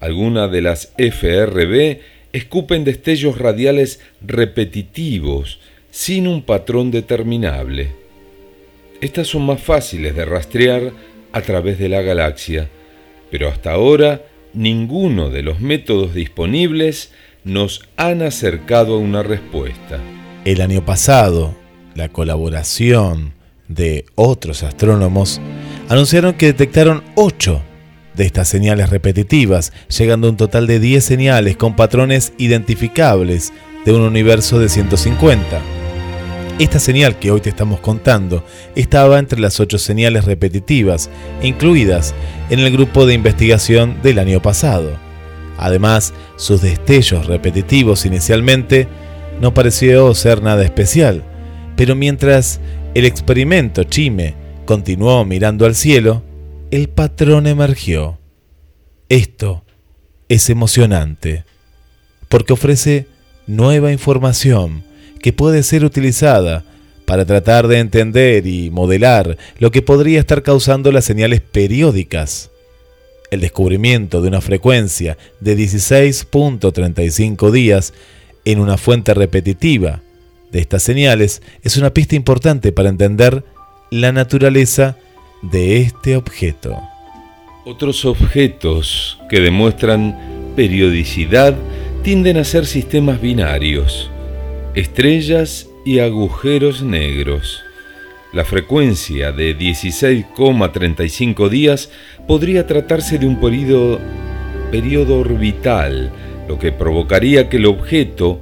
Algunas 0.00 0.50
de 0.50 0.62
las 0.62 0.92
FRB 0.98 2.00
escupen 2.32 2.82
destellos 2.82 3.38
radiales 3.38 4.00
repetitivos, 4.20 5.60
sin 5.90 6.26
un 6.26 6.42
patrón 6.42 6.90
determinable. 6.90 7.92
Estas 9.00 9.28
son 9.28 9.46
más 9.46 9.62
fáciles 9.62 10.16
de 10.16 10.24
rastrear 10.24 10.90
a 11.30 11.40
través 11.42 11.78
de 11.78 11.88
la 11.88 12.02
galaxia, 12.02 12.68
pero 13.30 13.48
hasta 13.48 13.70
ahora 13.70 14.22
ninguno 14.54 15.30
de 15.30 15.42
los 15.42 15.60
métodos 15.60 16.14
disponibles 16.14 17.12
nos 17.44 17.82
han 17.96 18.22
acercado 18.22 18.94
a 18.94 18.98
una 18.98 19.22
respuesta. 19.22 20.00
El 20.44 20.60
año 20.60 20.84
pasado, 20.84 21.54
la 21.94 22.08
colaboración 22.08 23.34
de 23.68 24.06
otros 24.14 24.62
astrónomos 24.62 25.40
anunciaron 25.88 26.34
que 26.34 26.46
detectaron 26.46 27.02
8 27.14 27.62
de 28.16 28.26
estas 28.26 28.48
señales 28.48 28.90
repetitivas, 28.90 29.72
llegando 29.96 30.26
a 30.26 30.30
un 30.30 30.36
total 30.36 30.66
de 30.66 30.78
10 30.78 31.04
señales 31.04 31.56
con 31.56 31.74
patrones 31.76 32.32
identificables 32.38 33.52
de 33.84 33.92
un 33.92 34.02
universo 34.02 34.58
de 34.58 34.68
150. 34.68 35.60
Esta 36.58 36.78
señal 36.78 37.18
que 37.18 37.32
hoy 37.32 37.40
te 37.40 37.48
estamos 37.48 37.80
contando 37.80 38.44
estaba 38.76 39.18
entre 39.18 39.40
las 39.40 39.58
8 39.58 39.76
señales 39.78 40.24
repetitivas 40.24 41.10
incluidas 41.42 42.14
en 42.48 42.60
el 42.60 42.70
grupo 42.70 43.06
de 43.06 43.14
investigación 43.14 44.00
del 44.02 44.20
año 44.20 44.40
pasado. 44.40 44.96
Además, 45.58 46.14
sus 46.36 46.62
destellos 46.62 47.26
repetitivos 47.26 48.06
inicialmente 48.06 48.86
no 49.40 49.52
pareció 49.52 50.14
ser 50.14 50.42
nada 50.42 50.64
especial, 50.64 51.24
pero 51.76 51.94
mientras 51.94 52.60
el 52.94 53.04
experimento 53.04 53.84
Chime 53.84 54.34
continuó 54.64 55.24
mirando 55.24 55.66
al 55.66 55.74
cielo, 55.74 56.22
el 56.70 56.88
patrón 56.88 57.46
emergió. 57.46 58.18
Esto 59.08 59.64
es 60.28 60.48
emocionante, 60.50 61.44
porque 62.28 62.52
ofrece 62.52 63.06
nueva 63.46 63.92
información 63.92 64.84
que 65.20 65.32
puede 65.32 65.62
ser 65.62 65.84
utilizada 65.84 66.64
para 67.04 67.24
tratar 67.26 67.68
de 67.68 67.78
entender 67.78 68.46
y 68.46 68.70
modelar 68.70 69.36
lo 69.58 69.70
que 69.70 69.82
podría 69.82 70.20
estar 70.20 70.42
causando 70.42 70.90
las 70.92 71.04
señales 71.04 71.40
periódicas. 71.42 72.50
El 73.30 73.40
descubrimiento 73.40 74.22
de 74.22 74.28
una 74.28 74.40
frecuencia 74.40 75.18
de 75.40 75.56
16.35 75.56 77.50
días 77.50 77.92
en 78.44 78.60
una 78.60 78.76
fuente 78.78 79.12
repetitiva 79.12 80.00
de 80.54 80.60
estas 80.60 80.82
señales 80.84 81.42
es 81.62 81.76
una 81.76 81.92
pista 81.92 82.14
importante 82.14 82.70
para 82.70 82.88
entender 82.88 83.44
la 83.90 84.12
naturaleza 84.12 84.96
de 85.42 85.80
este 85.80 86.16
objeto. 86.16 86.80
Otros 87.66 88.04
objetos 88.04 89.18
que 89.28 89.40
demuestran 89.40 90.52
periodicidad 90.54 91.56
tienden 92.04 92.36
a 92.36 92.44
ser 92.44 92.66
sistemas 92.66 93.20
binarios, 93.20 94.12
estrellas 94.76 95.66
y 95.84 95.98
agujeros 95.98 96.82
negros. 96.82 97.60
La 98.32 98.44
frecuencia 98.44 99.32
de 99.32 99.58
16,35 99.58 101.48
días 101.48 101.90
podría 102.28 102.68
tratarse 102.68 103.18
de 103.18 103.26
un 103.26 103.40
periodo, 103.40 103.98
periodo 104.70 105.18
orbital, 105.18 106.12
lo 106.46 106.60
que 106.60 106.70
provocaría 106.70 107.48
que 107.48 107.56
el 107.56 107.66
objeto 107.66 108.38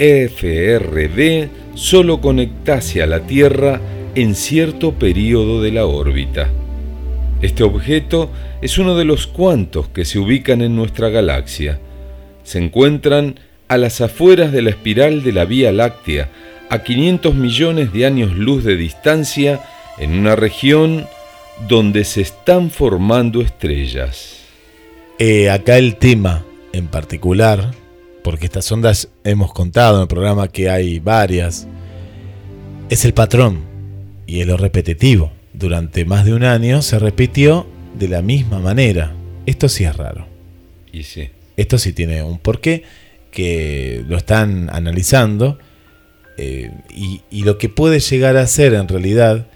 FRD 0.00 1.50
solo 1.74 2.22
conectase 2.22 3.02
a 3.02 3.06
la 3.06 3.26
Tierra 3.26 3.82
en 4.14 4.34
cierto 4.34 4.94
periodo 4.94 5.60
de 5.62 5.72
la 5.72 5.84
órbita. 5.84 6.48
Este 7.42 7.62
objeto 7.64 8.30
es 8.62 8.78
uno 8.78 8.96
de 8.96 9.04
los 9.04 9.26
cuantos 9.26 9.88
que 9.88 10.06
se 10.06 10.18
ubican 10.18 10.62
en 10.62 10.74
nuestra 10.74 11.10
galaxia. 11.10 11.80
Se 12.44 12.58
encuentran 12.58 13.38
a 13.68 13.76
las 13.76 14.00
afueras 14.00 14.52
de 14.52 14.62
la 14.62 14.70
espiral 14.70 15.22
de 15.22 15.32
la 15.32 15.44
Vía 15.44 15.70
Láctea, 15.70 16.30
a 16.70 16.82
500 16.82 17.34
millones 17.34 17.92
de 17.92 18.06
años 18.06 18.34
luz 18.34 18.64
de 18.64 18.76
distancia, 18.76 19.60
en 19.98 20.18
una 20.18 20.34
región 20.34 21.06
donde 21.68 22.04
se 22.04 22.22
están 22.22 22.70
formando 22.70 23.42
estrellas. 23.42 24.44
Eh, 25.18 25.50
acá 25.50 25.76
el 25.76 25.96
tema 25.96 26.42
en 26.72 26.86
particular, 26.86 27.72
porque 28.22 28.46
estas 28.46 28.70
ondas 28.70 29.08
hemos 29.24 29.52
contado 29.52 29.96
en 29.96 30.02
el 30.02 30.08
programa 30.08 30.48
que 30.48 30.70
hay 30.70 30.98
varias, 30.98 31.66
es 32.88 33.04
el 33.04 33.14
patrón 33.14 33.60
y 34.26 34.40
es 34.40 34.46
lo 34.46 34.56
repetitivo. 34.56 35.32
Durante 35.52 36.04
más 36.04 36.24
de 36.24 36.34
un 36.34 36.44
año 36.44 36.82
se 36.82 36.98
repitió 36.98 37.66
de 37.98 38.08
la 38.08 38.22
misma 38.22 38.58
manera. 38.58 39.14
Esto 39.46 39.68
sí 39.68 39.84
es 39.84 39.96
raro. 39.96 40.26
Y 40.92 41.02
sí. 41.04 41.30
Esto 41.56 41.78
sí 41.78 41.92
tiene 41.92 42.22
un 42.22 42.38
porqué 42.38 42.84
que 43.30 44.04
lo 44.08 44.16
están 44.16 44.70
analizando 44.70 45.58
eh, 46.36 46.70
y, 46.94 47.20
y, 47.30 47.44
lo 47.44 47.58
que 47.58 47.68
puede 47.68 48.00
llegar 48.00 48.36
a 48.36 48.46
ser 48.46 48.74
en 48.74 48.88
realidad 48.88 49.46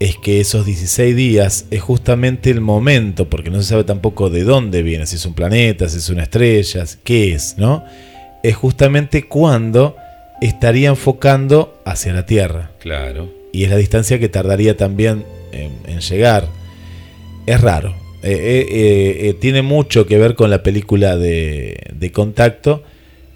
es 0.00 0.16
que 0.16 0.40
esos 0.40 0.66
16 0.66 1.16
días 1.16 1.66
es 1.70 1.80
justamente 1.80 2.50
el 2.50 2.60
momento, 2.60 3.28
porque 3.28 3.50
no 3.50 3.62
se 3.62 3.68
sabe 3.68 3.84
tampoco 3.84 4.30
de 4.30 4.44
dónde 4.44 4.82
viene, 4.82 5.06
si 5.06 5.16
es 5.16 5.26
un 5.26 5.34
planeta, 5.34 5.88
si 5.88 5.98
es 5.98 6.08
una 6.10 6.24
estrella, 6.24 6.84
qué 7.04 7.32
es, 7.32 7.56
¿no? 7.56 7.84
Es 8.42 8.56
justamente 8.56 9.26
cuando 9.26 9.96
estaría 10.40 10.90
enfocando 10.90 11.80
hacia 11.84 12.12
la 12.12 12.26
Tierra. 12.26 12.72
Claro 12.78 13.36
y 13.56 13.64
es 13.64 13.70
la 13.70 13.76
distancia 13.76 14.18
que 14.18 14.28
tardaría 14.28 14.76
también 14.76 15.24
en, 15.50 16.00
llegar. 16.00 16.46
Es 17.46 17.58
raro. 17.58 17.96
Eh, 18.22 18.66
eh, 18.68 19.28
eh, 19.28 19.34
tiene 19.40 19.62
mucho 19.62 20.06
que 20.06 20.18
ver 20.18 20.34
con 20.34 20.50
la 20.50 20.62
película 20.62 21.16
de, 21.16 22.10
contacto, 22.12 22.82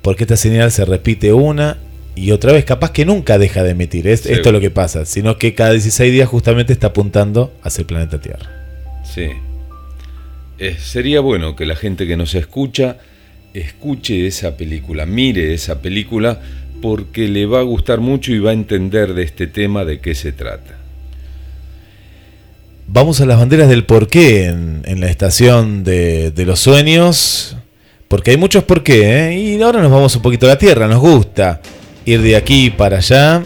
porque 0.03 0.25
esta 0.25 0.37
señal 0.37 0.73
se 0.73 0.85
repite 0.85 1.33
una 1.33 1.79
y 2.15 2.33
otra 2.33 2.53
vez, 2.53 2.65
capaz 2.65 2.91
que 2.91 3.05
nunca 3.05 3.39
deja 3.39 3.63
de 3.63 3.71
emitir. 3.71 4.07
Es, 4.09 4.27
Esto 4.27 4.49
es 4.49 4.53
lo 4.53 4.61
que 4.61 4.71
pasa, 4.71 5.05
sino 5.07 5.39
que 5.39 5.55
cada 5.55 5.73
16 5.73 6.13
días 6.13 6.29
justamente 6.29 6.73
está 6.73 6.89
apuntando 6.89 7.53
hacia 7.63 7.83
el 7.83 7.87
planeta 7.87 8.21
Tierra. 8.21 8.51
Sí. 9.05 9.29
sería 10.79 11.21
bueno 11.21 11.57
que 11.57 11.67
la 11.67 11.77
gente 11.77 12.07
que 12.07 12.17
nos 12.17 12.35
escucha 12.35 12.99
escuche 13.55 14.27
esa 14.27 14.57
película, 14.57 15.07
mire 15.07 15.55
esa 15.55 15.81
película, 15.81 16.41
porque 16.81 17.29
le 17.29 17.47
va 17.47 17.61
a 17.61 17.63
gustar 17.63 18.01
mucho 18.01 18.33
y 18.33 18.39
va 18.39 18.51
a 18.51 18.55
entender 18.55 19.15
de 19.15 19.25
este 19.25 19.47
tema 19.47 19.85
de 19.85 20.01
qué 20.01 20.15
se 20.15 20.33
trata. 20.33 20.77
Vamos 22.87 23.21
a 23.21 23.27
las 23.27 23.39
banderas 23.39 23.69
del 23.69 23.85
porqué 23.85 24.47
en, 24.47 24.83
en 24.85 25.01
la 25.01 25.09
estación 25.09 25.85
de, 25.85 26.33
de, 26.33 26.45
los 26.45 26.59
sueños, 26.59 27.57
Porque 28.09 28.33
hay 28.33 28.37
muchos 28.37 28.65
por 28.65 28.83
qué, 28.83 29.29
¿eh? 29.29 29.39
Y 29.39 29.63
ahora 29.63 29.81
nos 29.81 29.93
vamos 29.93 30.15
un 30.17 30.23
poquito 30.23 30.47
a 30.47 30.51
la 30.51 30.59
Tierra, 30.59 30.89
nos 30.89 31.01
gusta 31.01 31.61
ir 32.11 32.23
de 32.23 32.37
aquí 32.37 32.71
para 32.71 32.99
allá, 32.99 33.43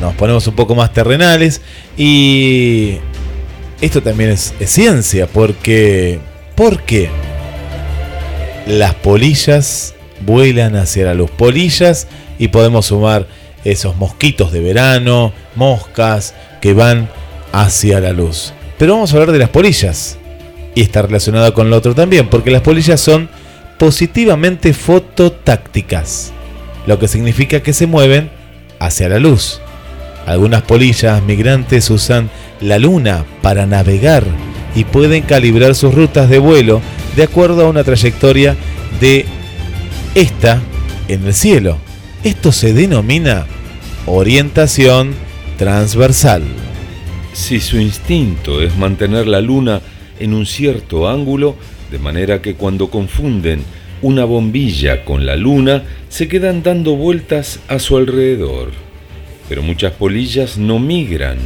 nos 0.00 0.14
ponemos 0.14 0.46
un 0.46 0.54
poco 0.54 0.74
más 0.74 0.92
terrenales 0.92 1.60
y 1.96 2.96
esto 3.80 4.02
también 4.02 4.30
es, 4.30 4.54
ciencia, 4.64 5.26
porque 5.26 6.20
¿por 6.54 6.82
qué? 6.82 7.10
Las 8.66 8.94
polillas 8.94 9.94
vuelan 10.20 10.76
hacia 10.76 11.06
la 11.06 11.14
luz. 11.14 11.30
Polillas 11.30 12.06
y 12.38 12.48
podemos 12.48 12.86
sumar 12.86 13.26
esos 13.64 13.96
mosquitos 13.96 14.52
de 14.52 14.60
verano, 14.60 15.32
moscas 15.56 16.34
que 16.60 16.74
van 16.74 17.08
hacia 17.52 18.00
la 18.00 18.12
luz. 18.12 18.52
Pero 18.78 18.94
vamos 18.94 19.12
a 19.12 19.16
hablar 19.16 19.32
de 19.32 19.38
las 19.38 19.50
polillas. 19.50 20.18
Y 20.74 20.82
está 20.82 21.02
relacionado 21.02 21.52
con 21.52 21.68
lo 21.68 21.76
otro 21.76 21.94
también, 21.94 22.28
porque 22.28 22.50
las 22.50 22.62
polillas 22.62 23.00
son 23.00 23.28
positivamente 23.78 24.72
fototácticas, 24.72 26.32
lo 26.86 26.98
que 26.98 27.08
significa 27.08 27.62
que 27.62 27.72
se 27.72 27.86
mueven 27.86 28.30
hacia 28.78 29.08
la 29.08 29.18
luz. 29.18 29.60
Algunas 30.26 30.62
polillas 30.62 31.22
migrantes 31.22 31.90
usan 31.90 32.30
la 32.60 32.78
luna 32.78 33.24
para 33.42 33.66
navegar 33.66 34.24
y 34.74 34.84
pueden 34.84 35.22
calibrar 35.22 35.74
sus 35.74 35.94
rutas 35.94 36.28
de 36.28 36.38
vuelo 36.38 36.80
de 37.16 37.24
acuerdo 37.24 37.66
a 37.66 37.68
una 37.68 37.84
trayectoria 37.84 38.56
de 39.00 39.26
esta 40.14 40.60
en 41.08 41.26
el 41.26 41.34
cielo. 41.34 41.78
Esto 42.24 42.52
se 42.52 42.72
denomina 42.72 43.46
orientación 44.06 45.14
transversal. 45.58 46.42
Si 47.32 47.60
su 47.60 47.80
instinto 47.80 48.62
es 48.62 48.76
mantener 48.76 49.26
la 49.26 49.40
luna 49.40 49.80
en 50.20 50.34
un 50.34 50.46
cierto 50.46 51.08
ángulo, 51.08 51.56
de 51.90 51.98
manera 51.98 52.40
que 52.40 52.54
cuando 52.54 52.90
confunden 52.90 53.64
una 54.02 54.24
bombilla 54.24 55.04
con 55.04 55.26
la 55.26 55.36
luna, 55.36 55.82
se 56.12 56.28
quedan 56.28 56.62
dando 56.62 56.94
vueltas 56.94 57.58
a 57.68 57.78
su 57.78 57.96
alrededor. 57.96 58.72
Pero 59.48 59.62
muchas 59.62 59.92
polillas 59.92 60.58
no 60.58 60.78
migran. 60.78 61.38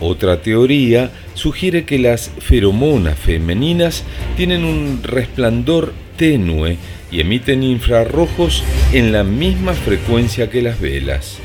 Otra 0.00 0.40
teoría 0.42 1.10
sugiere 1.34 1.84
que 1.84 1.98
las 1.98 2.30
feromonas 2.38 3.18
femeninas 3.18 4.04
tienen 4.36 4.64
un 4.64 5.00
resplandor 5.02 5.92
tenue 6.16 6.76
y 7.10 7.20
emiten 7.20 7.64
infrarrojos 7.64 8.62
en 8.92 9.10
la 9.10 9.24
misma 9.24 9.72
frecuencia 9.72 10.48
que 10.48 10.62
las 10.62 10.80
velas. 10.80 11.38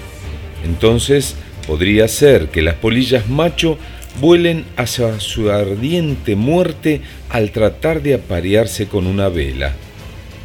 Entonces, 0.63 1.35
podría 1.65 2.07
ser 2.07 2.49
que 2.49 2.61
las 2.61 2.75
polillas 2.75 3.27
macho 3.27 3.79
vuelen 4.21 4.65
hacia 4.77 5.19
su 5.19 5.49
ardiente 5.49 6.35
muerte 6.35 7.01
al 7.29 7.49
tratar 7.49 8.03
de 8.03 8.13
aparearse 8.13 8.85
con 8.85 9.07
una 9.07 9.29
vela. 9.29 9.73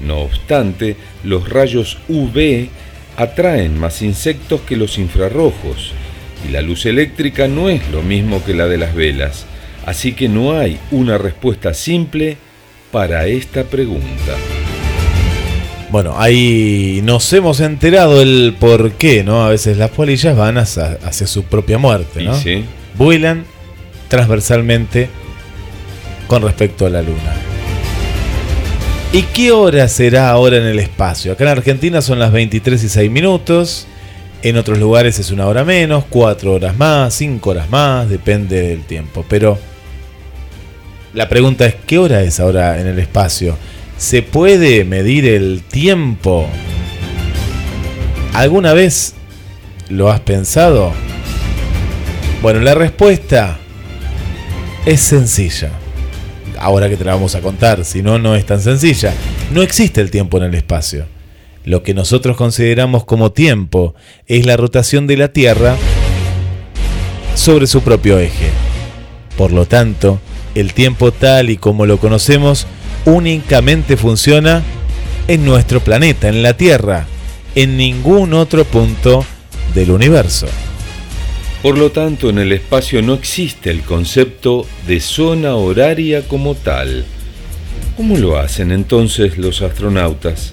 No 0.05 0.19
obstante, 0.19 0.97
los 1.23 1.49
rayos 1.49 1.99
UV 2.09 2.69
atraen 3.17 3.79
más 3.79 4.03
insectos 4.03 4.61
que 4.63 4.77
los 4.77 4.99
infrarrojos, 4.99 5.93
y 6.47 6.53
la 6.53 6.63
luz 6.63 6.87
eléctrica 6.87 7.49
no 7.49 7.69
es 7.69 7.89
lo 7.91 8.03
mismo 8.03 8.45
que 8.45 8.55
la 8.55 8.67
de 8.67 8.79
las 8.79 8.95
velas, 8.95 9.47
así 9.87 10.13
que 10.13 10.29
no 10.29 10.59
hay 10.59 10.79
una 10.91 11.17
respuesta 11.17 11.75
simple 11.75 12.37
para 12.93 13.27
esta 13.27 13.65
pregunta. 13.65 14.35
Bueno, 15.91 16.15
ahí 16.19 17.01
nos 17.05 17.33
hemos 17.33 17.61
enterado 17.61 18.21
el 18.21 18.57
por 18.59 18.93
qué, 18.93 19.23
¿no? 19.23 19.45
A 19.45 19.51
veces 19.51 19.77
las 19.77 19.91
polillas 19.91 20.37
van 20.37 20.59
hacia, 20.59 20.99
su 21.27 21.45
propia 21.45 21.79
muerte, 21.79 22.23
¿no? 22.25 22.35
Sí. 22.37 22.65
Vuelan 22.99 23.45
transversalmente 24.09 25.09
con 26.27 26.43
respecto 26.43 26.87
a 26.87 26.91
la 26.91 27.01
luna. 27.01 27.44
¿Y 29.15 29.23
qué 29.23 29.53
hora 29.53 29.87
será 29.87 30.29
ahora 30.31 30.57
en 30.57 30.65
el 30.65 30.81
espacio? 30.81 31.31
Acá 31.31 31.45
en 31.45 31.51
Argentina 31.51 32.03
son 32.03 32.19
las 32.19 32.33
23 32.33 32.83
y 32.83 32.89
6 32.89 33.11
minutos. 33.13 33.87
En 34.43 34.57
otros 34.57 34.81
lugares 34.81 35.21
es 35.21 35.31
una 35.31 35.47
hora 35.47 35.65
menos, 35.65 36.05
cuatro 36.11 36.55
horas 36.55 36.77
más, 36.77 37.15
cinco 37.15 37.51
horas 37.51 37.71
más, 37.71 38.09
depende 38.09 38.61
del 38.61 38.83
tiempo. 38.83 39.25
Pero 39.29 39.57
la 41.13 41.29
pregunta 41.29 41.65
es, 41.65 41.77
¿qué 41.87 41.97
hora 41.97 42.23
es 42.23 42.41
ahora 42.41 42.81
en 42.81 42.89
el 42.89 42.99
espacio? 42.99 43.57
¿Se 43.97 44.23
puede 44.23 44.85
medir 44.85 45.27
el 45.27 45.63
tiempo? 45.63 46.49
¿Alguna 48.33 48.73
vez 48.73 49.15
lo 49.91 50.11
has 50.11 50.19
pensado? 50.19 50.93
Bueno, 52.43 52.59
la 52.59 52.75
respuesta 52.75 53.59
es 54.85 54.99
sencilla. 54.99 55.84
Ahora 56.65 56.89
que 56.89 56.97
te 56.97 57.05
la 57.05 57.13
vamos 57.13 57.35
a 57.35 57.43
contar, 57.43 57.85
si 57.85 58.01
no, 58.01 58.19
no 58.19 58.35
es 58.35 58.47
tan 58.47 58.59
sencilla. 58.59 59.13
No 59.53 59.61
existe 59.61 60.01
el 60.01 60.11
tiempo 60.11 60.39
en 60.39 60.45
el 60.45 60.55
espacio. 60.55 61.05
Lo 61.67 61.83
que 61.83 61.93
nosotros 61.93 62.39
consideramos 62.39 63.05
como 63.05 63.33
tiempo 63.33 63.95
es 64.27 64.47
la 64.47 64.57
rotación 64.57 65.07
de 65.07 65.19
la 65.19 65.29
Tierra 65.29 65.77
sobre 67.35 67.67
su 67.67 67.83
propio 67.83 68.19
eje. 68.19 68.49
Por 69.37 69.53
lo 69.53 69.67
tanto, 69.67 70.21
el 70.55 70.73
tiempo 70.73 71.13
tal 71.13 71.51
y 71.51 71.59
como 71.59 71.85
lo 71.85 71.99
conocemos 71.99 72.67
únicamente 73.05 73.99
funciona 73.99 74.63
en 75.29 75.45
nuestro 75.45 75.81
planeta, 75.81 76.29
en 76.29 76.43
la 76.43 76.57
Tierra, 76.57 77.05
en 77.57 77.77
ningún 77.77 78.33
otro 78.33 78.65
punto 78.65 79.23
del 79.75 79.91
universo. 79.91 80.47
Por 81.65 81.79
lo 81.79 81.91
tanto, 81.93 82.29
en 82.29 82.37
el 82.37 82.53
espacio 82.53 83.01
no 83.01 83.15
existe 83.15 83.71
el 83.71 83.81
concepto 83.81 84.67
de 84.87 85.01
zona 85.01 85.55
horaria 85.57 86.21
como 86.29 86.55
tal. 86.55 87.07
¿Cómo 87.97 88.19
lo 88.19 88.39
hacen 88.39 88.71
entonces 88.71 89.39
los 89.39 89.63
astronautas? 89.63 90.53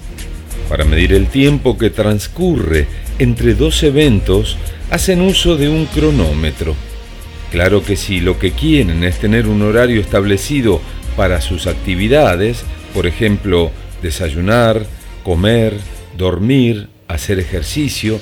Para 0.70 0.86
medir 0.86 1.12
el 1.12 1.26
tiempo 1.26 1.76
que 1.76 1.90
transcurre 1.90 2.86
entre 3.18 3.52
dos 3.54 3.82
eventos, 3.82 4.56
hacen 4.90 5.20
uso 5.20 5.58
de 5.58 5.68
un 5.68 5.84
cronómetro. 5.84 6.74
Claro 7.50 7.84
que 7.84 7.96
si 7.96 8.20
lo 8.20 8.38
que 8.38 8.52
quieren 8.52 9.04
es 9.04 9.18
tener 9.18 9.48
un 9.48 9.60
horario 9.60 10.00
establecido 10.00 10.80
para 11.14 11.42
sus 11.42 11.66
actividades, 11.66 12.64
por 12.94 13.06
ejemplo, 13.06 13.70
desayunar, 14.00 14.86
comer, 15.24 15.74
dormir, 16.16 16.88
hacer 17.06 17.38
ejercicio, 17.38 18.18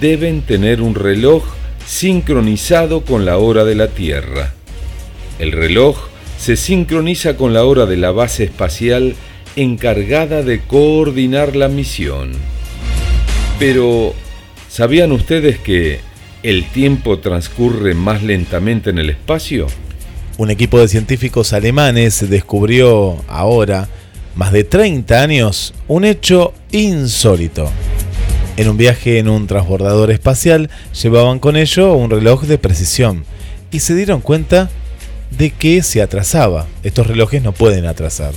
deben 0.00 0.40
tener 0.40 0.80
un 0.80 0.94
reloj 0.94 1.44
sincronizado 1.92 3.04
con 3.04 3.26
la 3.26 3.36
hora 3.36 3.64
de 3.64 3.74
la 3.74 3.88
Tierra. 3.88 4.54
El 5.38 5.52
reloj 5.52 5.98
se 6.38 6.56
sincroniza 6.56 7.36
con 7.36 7.52
la 7.52 7.64
hora 7.64 7.84
de 7.84 7.98
la 7.98 8.10
base 8.10 8.44
espacial 8.44 9.14
encargada 9.56 10.42
de 10.42 10.60
coordinar 10.60 11.54
la 11.54 11.68
misión. 11.68 12.32
Pero, 13.58 14.14
¿sabían 14.70 15.12
ustedes 15.12 15.58
que 15.58 16.00
el 16.42 16.64
tiempo 16.64 17.18
transcurre 17.18 17.92
más 17.92 18.22
lentamente 18.22 18.88
en 18.88 18.98
el 18.98 19.10
espacio? 19.10 19.66
Un 20.38 20.50
equipo 20.50 20.80
de 20.80 20.88
científicos 20.88 21.52
alemanes 21.52 22.28
descubrió 22.28 23.22
ahora, 23.28 23.86
más 24.34 24.50
de 24.50 24.64
30 24.64 25.22
años, 25.22 25.74
un 25.88 26.06
hecho 26.06 26.54
insólito. 26.72 27.70
En 28.56 28.68
un 28.68 28.76
viaje 28.76 29.18
en 29.18 29.28
un 29.28 29.46
transbordador 29.46 30.10
espacial 30.10 30.70
llevaban 31.00 31.38
con 31.38 31.56
ello 31.56 31.94
un 31.94 32.10
reloj 32.10 32.42
de 32.42 32.58
precisión 32.58 33.24
y 33.70 33.80
se 33.80 33.94
dieron 33.94 34.20
cuenta 34.20 34.70
de 35.30 35.50
que 35.50 35.82
se 35.82 36.02
atrasaba. 36.02 36.66
Estos 36.82 37.06
relojes 37.06 37.42
no 37.42 37.52
pueden 37.52 37.86
atrasar. 37.86 38.32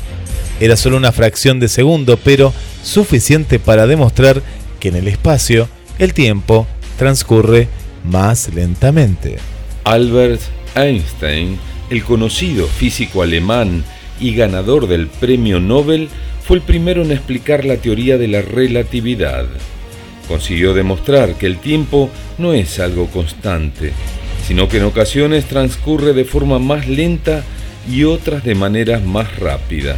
Era 0.60 0.78
solo 0.78 0.96
una 0.98 1.12
fracción 1.12 1.60
de 1.60 1.68
segundo, 1.68 2.18
pero 2.18 2.54
suficiente 2.84 3.60
para 3.60 3.88
demostrar 3.88 4.42
que 4.80 4.88
en 4.88 4.96
el 4.96 5.08
espacio 5.08 5.68
el 6.00 6.14
tiempo 6.14 6.66
transcurre 6.98 7.68
más 8.06 8.54
lentamente. 8.54 9.38
Albert 9.84 10.42
Einstein 10.76 11.60
el 11.90 12.04
conocido 12.04 12.68
físico 12.68 13.22
alemán 13.22 13.84
y 14.20 14.36
ganador 14.36 14.88
del 14.88 15.08
premio 15.08 15.60
Nobel, 15.60 16.10
fue 16.44 16.58
el 16.58 16.64
primero 16.64 17.02
en 17.02 17.12
explicar 17.12 17.66
la 17.66 17.78
teoría 17.78 18.18
de 18.18 18.28
la 18.28 18.42
relatividad. 18.42 19.46
Consiguió 20.28 20.74
demostrar 20.74 21.36
que 21.36 21.46
el 21.46 21.60
tiempo 21.60 22.10
no 22.38 22.54
es 22.54 22.80
algo 22.80 23.08
constante, 23.08 23.94
sino 24.48 24.68
que 24.68 24.78
en 24.78 24.84
ocasiones 24.84 25.46
transcurre 25.46 26.14
de 26.14 26.26
forma 26.26 26.60
más 26.60 26.88
lenta 26.88 27.44
y 27.90 28.04
otras 28.04 28.44
de 28.44 28.56
manera 28.56 29.00
más 29.00 29.38
rápida. 29.40 29.98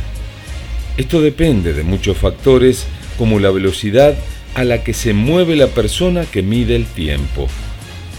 Esto 0.97 1.21
depende 1.21 1.73
de 1.73 1.83
muchos 1.83 2.17
factores 2.17 2.85
como 3.17 3.39
la 3.39 3.51
velocidad 3.51 4.15
a 4.55 4.63
la 4.63 4.83
que 4.83 4.93
se 4.93 5.13
mueve 5.13 5.55
la 5.55 5.67
persona 5.67 6.25
que 6.25 6.41
mide 6.41 6.75
el 6.75 6.85
tiempo. 6.85 7.47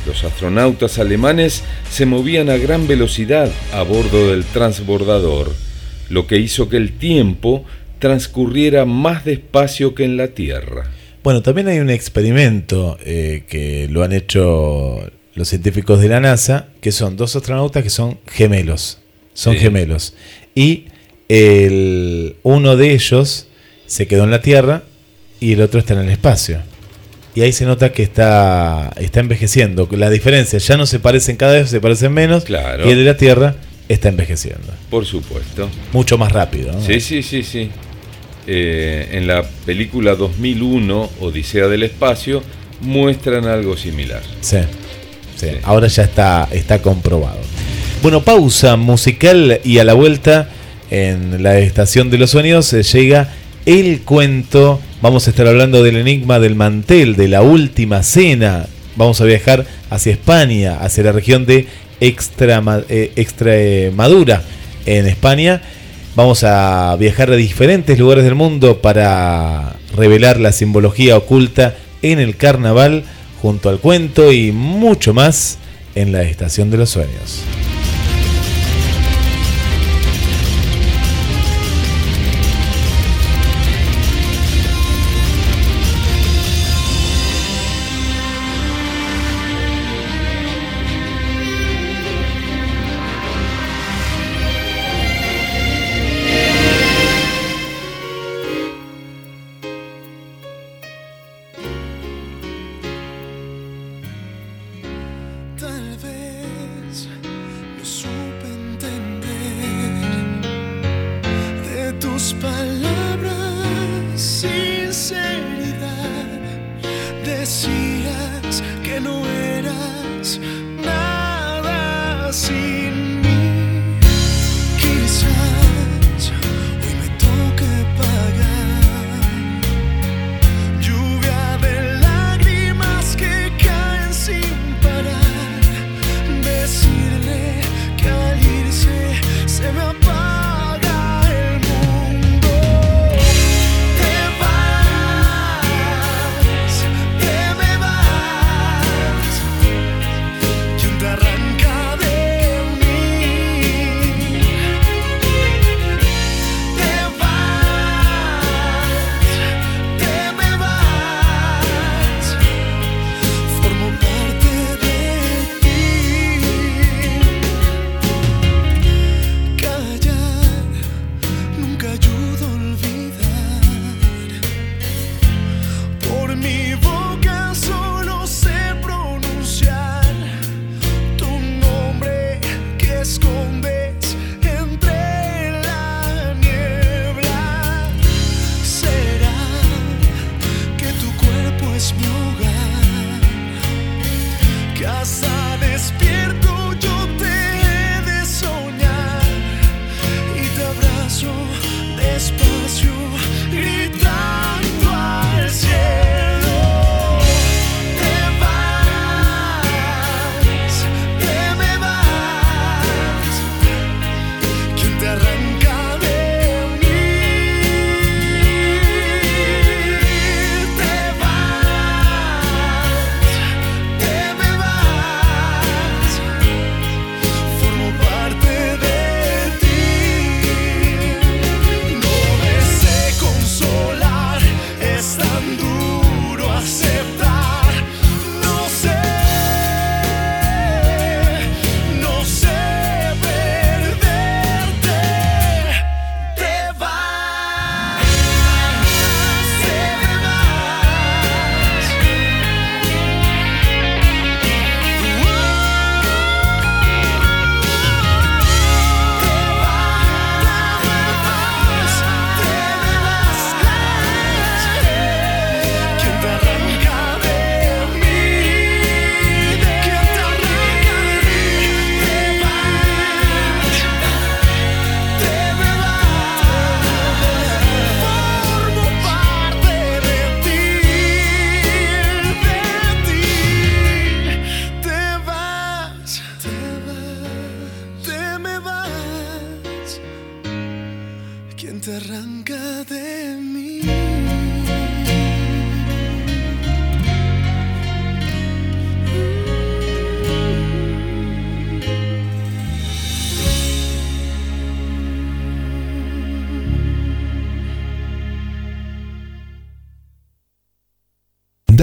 Los 0.06 0.24
astronautas 0.24 0.98
alemanes 0.98 1.64
se 1.90 2.06
movían 2.06 2.48
a 2.48 2.56
gran 2.56 2.86
velocidad 2.86 3.50
a 3.72 3.82
bordo 3.82 4.30
del 4.30 4.44
transbordador, 4.44 5.52
lo 6.08 6.26
que 6.26 6.38
hizo 6.38 6.68
que 6.68 6.76
el 6.76 6.92
tiempo 6.92 7.64
transcurriera 7.98 8.84
más 8.84 9.24
despacio 9.24 9.94
que 9.94 10.04
en 10.04 10.16
la 10.16 10.28
Tierra. 10.28 10.90
Bueno, 11.22 11.42
también 11.42 11.68
hay 11.68 11.78
un 11.78 11.90
experimento 11.90 12.96
eh, 13.04 13.44
que 13.48 13.88
lo 13.90 14.02
han 14.02 14.12
hecho 14.12 15.10
los 15.34 15.48
científicos 15.48 16.00
de 16.00 16.08
la 16.08 16.20
NASA, 16.20 16.68
que 16.80 16.92
son 16.92 17.16
dos 17.16 17.36
astronautas 17.36 17.82
que 17.82 17.90
son 17.90 18.18
gemelos. 18.26 18.98
Son 19.34 19.54
gemelos. 19.54 20.14
Y 20.54 20.86
el, 21.28 22.36
uno 22.42 22.76
de 22.76 22.92
ellos 22.92 23.46
se 23.86 24.06
quedó 24.06 24.24
en 24.24 24.32
la 24.32 24.42
Tierra 24.42 24.82
y 25.38 25.52
el 25.52 25.62
otro 25.62 25.78
está 25.78 25.94
en 25.94 26.00
el 26.00 26.10
espacio. 26.10 26.60
Y 27.34 27.42
ahí 27.42 27.52
se 27.52 27.66
nota 27.66 27.92
que 27.92 28.02
está, 28.02 28.90
está 28.96 29.20
envejeciendo. 29.20 29.88
La 29.92 30.10
diferencia, 30.10 30.58
ya 30.58 30.76
no 30.76 30.86
se 30.86 30.98
parecen 30.98 31.36
cada 31.36 31.52
vez, 31.52 31.70
se 31.70 31.80
parecen 31.80 32.12
menos. 32.12 32.44
Claro. 32.44 32.88
Y 32.88 32.90
el 32.90 32.98
de 32.98 33.04
la 33.04 33.16
Tierra 33.16 33.54
está 33.88 34.08
envejeciendo. 34.08 34.74
Por 34.90 35.06
supuesto. 35.06 35.70
Mucho 35.92 36.18
más 36.18 36.32
rápido. 36.32 36.72
¿no? 36.72 36.80
Sí, 36.80 37.00
sí, 37.00 37.22
sí, 37.22 37.44
sí. 37.44 37.70
Eh, 38.50 39.10
en 39.12 39.26
la 39.26 39.42
película 39.66 40.14
2001, 40.14 41.10
Odisea 41.20 41.68
del 41.68 41.82
Espacio, 41.82 42.42
muestran 42.80 43.44
algo 43.44 43.76
similar. 43.76 44.22
Sí, 44.40 44.56
sí. 45.36 45.48
Sí. 45.48 45.58
Ahora 45.64 45.86
ya 45.88 46.04
está, 46.04 46.48
está 46.50 46.80
comprobado. 46.80 47.40
Bueno, 48.02 48.22
pausa 48.22 48.76
musical 48.76 49.60
y 49.64 49.78
a 49.78 49.84
la 49.84 49.92
vuelta 49.92 50.48
en 50.90 51.42
la 51.42 51.58
estación 51.58 52.08
de 52.08 52.16
los 52.16 52.30
sueños 52.30 52.72
eh, 52.72 52.82
llega 52.82 53.28
el 53.66 54.00
cuento. 54.00 54.80
Vamos 55.02 55.26
a 55.26 55.30
estar 55.30 55.46
hablando 55.46 55.82
del 55.82 55.96
enigma 55.96 56.38
del 56.38 56.54
mantel, 56.54 57.16
de 57.16 57.28
la 57.28 57.42
última 57.42 58.02
cena. 58.02 58.66
Vamos 58.96 59.20
a 59.20 59.24
viajar 59.24 59.66
hacia 59.90 60.12
España, 60.12 60.78
hacia 60.80 61.04
la 61.04 61.12
región 61.12 61.44
de 61.44 61.66
eh, 62.00 63.12
Extremadura, 63.14 64.42
en 64.86 65.06
España. 65.06 65.60
Vamos 66.18 66.42
a 66.42 66.96
viajar 66.96 67.30
a 67.30 67.36
diferentes 67.36 67.96
lugares 67.96 68.24
del 68.24 68.34
mundo 68.34 68.82
para 68.82 69.76
revelar 69.94 70.40
la 70.40 70.50
simbología 70.50 71.16
oculta 71.16 71.76
en 72.02 72.18
el 72.18 72.36
carnaval, 72.36 73.04
junto 73.40 73.68
al 73.68 73.78
cuento 73.78 74.32
y 74.32 74.50
mucho 74.50 75.14
más 75.14 75.58
en 75.94 76.10
la 76.10 76.22
Estación 76.22 76.72
de 76.72 76.78
los 76.78 76.90
Sueños. 76.90 77.44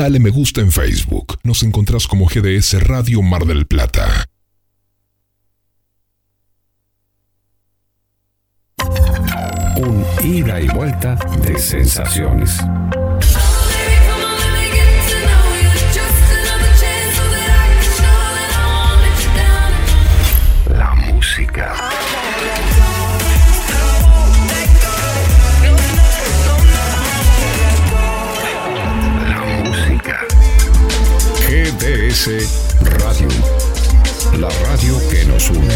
Dale 0.06 0.20
me 0.20 0.30
gusta 0.30 0.62
en 0.62 0.72
Facebook. 0.72 1.40
Nos 1.42 1.64
encontrás 1.64 2.06
como 2.06 2.28
GDS 2.28 2.80
Radio 2.84 3.24
Mar 3.24 3.44
del 3.46 3.66
Plata. 3.66 4.30
Un 9.78 10.06
ida 10.24 10.62
y 10.62 10.68
vuelta 10.68 11.16
de 11.42 11.58
sensaciones. 11.58 12.56
Radio. 32.16 33.28
La 34.40 34.48
radio 34.48 35.10
que 35.10 35.26
nos 35.26 35.50
une. 35.50 35.76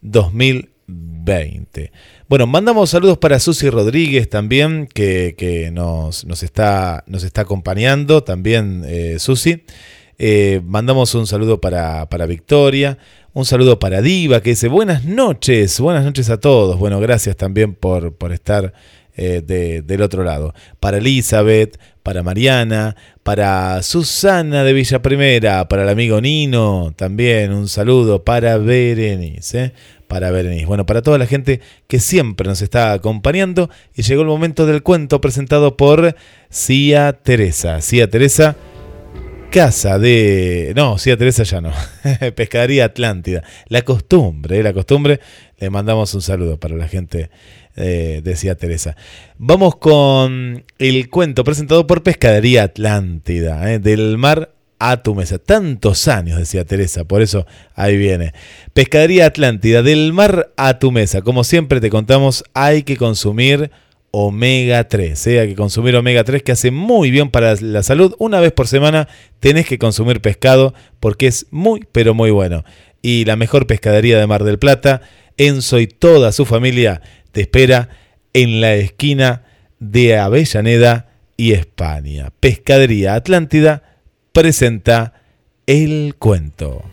2020. 0.00 1.92
Bueno, 2.28 2.46
mandamos 2.46 2.90
saludos 2.90 3.18
para 3.18 3.38
Susi 3.38 3.70
Rodríguez 3.70 4.28
también, 4.28 4.88
que, 4.92 5.34
que 5.36 5.70
nos, 5.70 6.24
nos, 6.24 6.42
está, 6.42 7.04
nos 7.06 7.22
está 7.22 7.42
acompañando, 7.42 8.24
también 8.24 8.82
eh, 8.86 9.18
Susi. 9.18 9.64
Eh, 10.18 10.60
mandamos 10.64 11.14
un 11.14 11.26
saludo 11.26 11.60
para, 11.60 12.08
para 12.08 12.26
Victoria, 12.26 12.98
un 13.34 13.44
saludo 13.44 13.78
para 13.80 14.00
Diva, 14.00 14.40
que 14.40 14.50
dice 14.50 14.68
buenas 14.68 15.04
noches, 15.04 15.80
buenas 15.80 16.04
noches 16.04 16.30
a 16.30 16.38
todos. 16.38 16.78
Bueno, 16.78 17.00
gracias 17.00 17.36
también 17.36 17.74
por, 17.74 18.14
por 18.14 18.32
estar 18.32 18.72
eh, 19.16 19.42
de- 19.44 19.82
del 19.82 20.02
otro 20.02 20.22
lado. 20.22 20.54
Para 20.78 20.98
Elizabeth, 20.98 21.76
para 22.04 22.22
Mariana, 22.22 22.94
para 23.24 23.82
Susana 23.82 24.62
de 24.62 24.72
Villa 24.72 25.02
Primera, 25.02 25.68
para 25.68 25.82
el 25.82 25.88
amigo 25.88 26.20
Nino, 26.20 26.92
también 26.96 27.52
un 27.52 27.66
saludo 27.68 28.22
para 28.24 28.56
Berenice. 28.56 29.64
¿eh? 29.64 29.72
Para 30.06 30.30
Berenice. 30.30 30.66
Bueno, 30.66 30.86
para 30.86 31.02
toda 31.02 31.18
la 31.18 31.26
gente 31.26 31.60
que 31.88 31.98
siempre 31.98 32.46
nos 32.46 32.62
está 32.62 32.92
acompañando. 32.92 33.68
Y 33.96 34.02
llegó 34.02 34.22
el 34.22 34.28
momento 34.28 34.64
del 34.64 34.82
cuento 34.84 35.20
presentado 35.20 35.76
por 35.76 36.14
Cia 36.50 37.12
Teresa. 37.14 37.80
Cia 37.80 38.08
Teresa 38.08 38.54
casa 39.54 40.00
de. 40.00 40.72
No, 40.74 40.98
sí, 40.98 41.16
Teresa 41.16 41.44
ya 41.44 41.60
no. 41.60 41.72
Pescadería 42.34 42.86
Atlántida. 42.86 43.44
La 43.68 43.82
costumbre, 43.82 44.58
¿eh? 44.58 44.62
la 44.64 44.72
costumbre. 44.72 45.20
Le 45.60 45.70
mandamos 45.70 46.12
un 46.12 46.22
saludo 46.22 46.58
para 46.58 46.74
la 46.74 46.88
gente, 46.88 47.30
eh, 47.76 48.20
decía 48.24 48.56
Teresa. 48.56 48.96
Vamos 49.38 49.76
con 49.76 50.64
el 50.80 51.08
cuento 51.08 51.44
presentado 51.44 51.86
por 51.86 52.02
Pescadería 52.02 52.64
Atlántida. 52.64 53.72
¿eh? 53.72 53.78
Del 53.78 54.18
mar 54.18 54.50
a 54.80 55.04
tu 55.04 55.14
mesa. 55.14 55.38
Tantos 55.38 56.08
años, 56.08 56.36
decía 56.36 56.64
Teresa, 56.64 57.04
por 57.04 57.22
eso 57.22 57.46
ahí 57.76 57.96
viene. 57.96 58.32
Pescadería 58.72 59.26
Atlántida, 59.26 59.84
del 59.84 60.12
mar 60.12 60.52
a 60.56 60.80
tu 60.80 60.90
mesa. 60.90 61.22
Como 61.22 61.44
siempre 61.44 61.80
te 61.80 61.90
contamos, 61.90 62.42
hay 62.54 62.82
que 62.82 62.96
consumir 62.96 63.70
omega 64.16 64.88
3. 64.88 65.26
¿eh? 65.26 65.48
Que 65.48 65.56
consumir 65.56 65.96
omega 65.96 66.22
3 66.22 66.44
que 66.44 66.52
hace 66.52 66.70
muy 66.70 67.10
bien 67.10 67.30
para 67.30 67.56
la 67.56 67.82
salud. 67.82 68.14
Una 68.18 68.38
vez 68.38 68.52
por 68.52 68.68
semana 68.68 69.08
tenés 69.40 69.66
que 69.66 69.76
consumir 69.76 70.20
pescado 70.20 70.72
porque 71.00 71.26
es 71.26 71.46
muy, 71.50 71.84
pero 71.90 72.14
muy 72.14 72.30
bueno. 72.30 72.64
Y 73.02 73.24
la 73.24 73.34
mejor 73.34 73.66
pescadería 73.66 74.18
de 74.18 74.26
Mar 74.28 74.44
del 74.44 74.60
Plata, 74.60 75.02
Enzo 75.36 75.80
y 75.80 75.88
toda 75.88 76.30
su 76.30 76.44
familia 76.44 77.02
te 77.32 77.40
espera 77.40 77.88
en 78.32 78.60
la 78.60 78.74
esquina 78.74 79.42
de 79.80 80.16
Avellaneda 80.16 81.08
y 81.36 81.52
España. 81.52 82.30
Pescadería 82.38 83.14
Atlántida 83.14 83.82
presenta 84.32 85.14
el 85.66 86.14
cuento. 86.20 86.84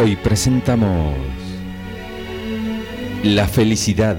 Hoy 0.00 0.14
presentamos 0.14 1.12
La 3.24 3.48
felicidad. 3.48 4.16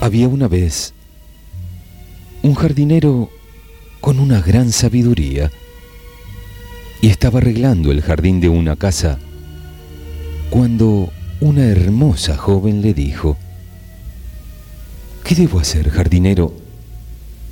Había 0.00 0.28
una 0.28 0.46
vez 0.46 0.94
un 2.42 2.54
jardinero 2.54 3.30
con 4.00 4.20
una 4.20 4.40
gran 4.40 4.70
sabiduría 4.70 5.50
y 7.00 7.08
estaba 7.08 7.40
arreglando 7.40 7.90
el 7.90 8.00
jardín 8.00 8.40
de 8.40 8.48
una 8.48 8.76
casa 8.76 9.18
cuando 10.50 11.10
una 11.40 11.66
hermosa 11.66 12.36
joven 12.36 12.82
le 12.82 12.94
dijo, 12.94 13.36
¿qué 15.24 15.34
debo 15.34 15.60
hacer, 15.60 15.88
jardinero, 15.90 16.52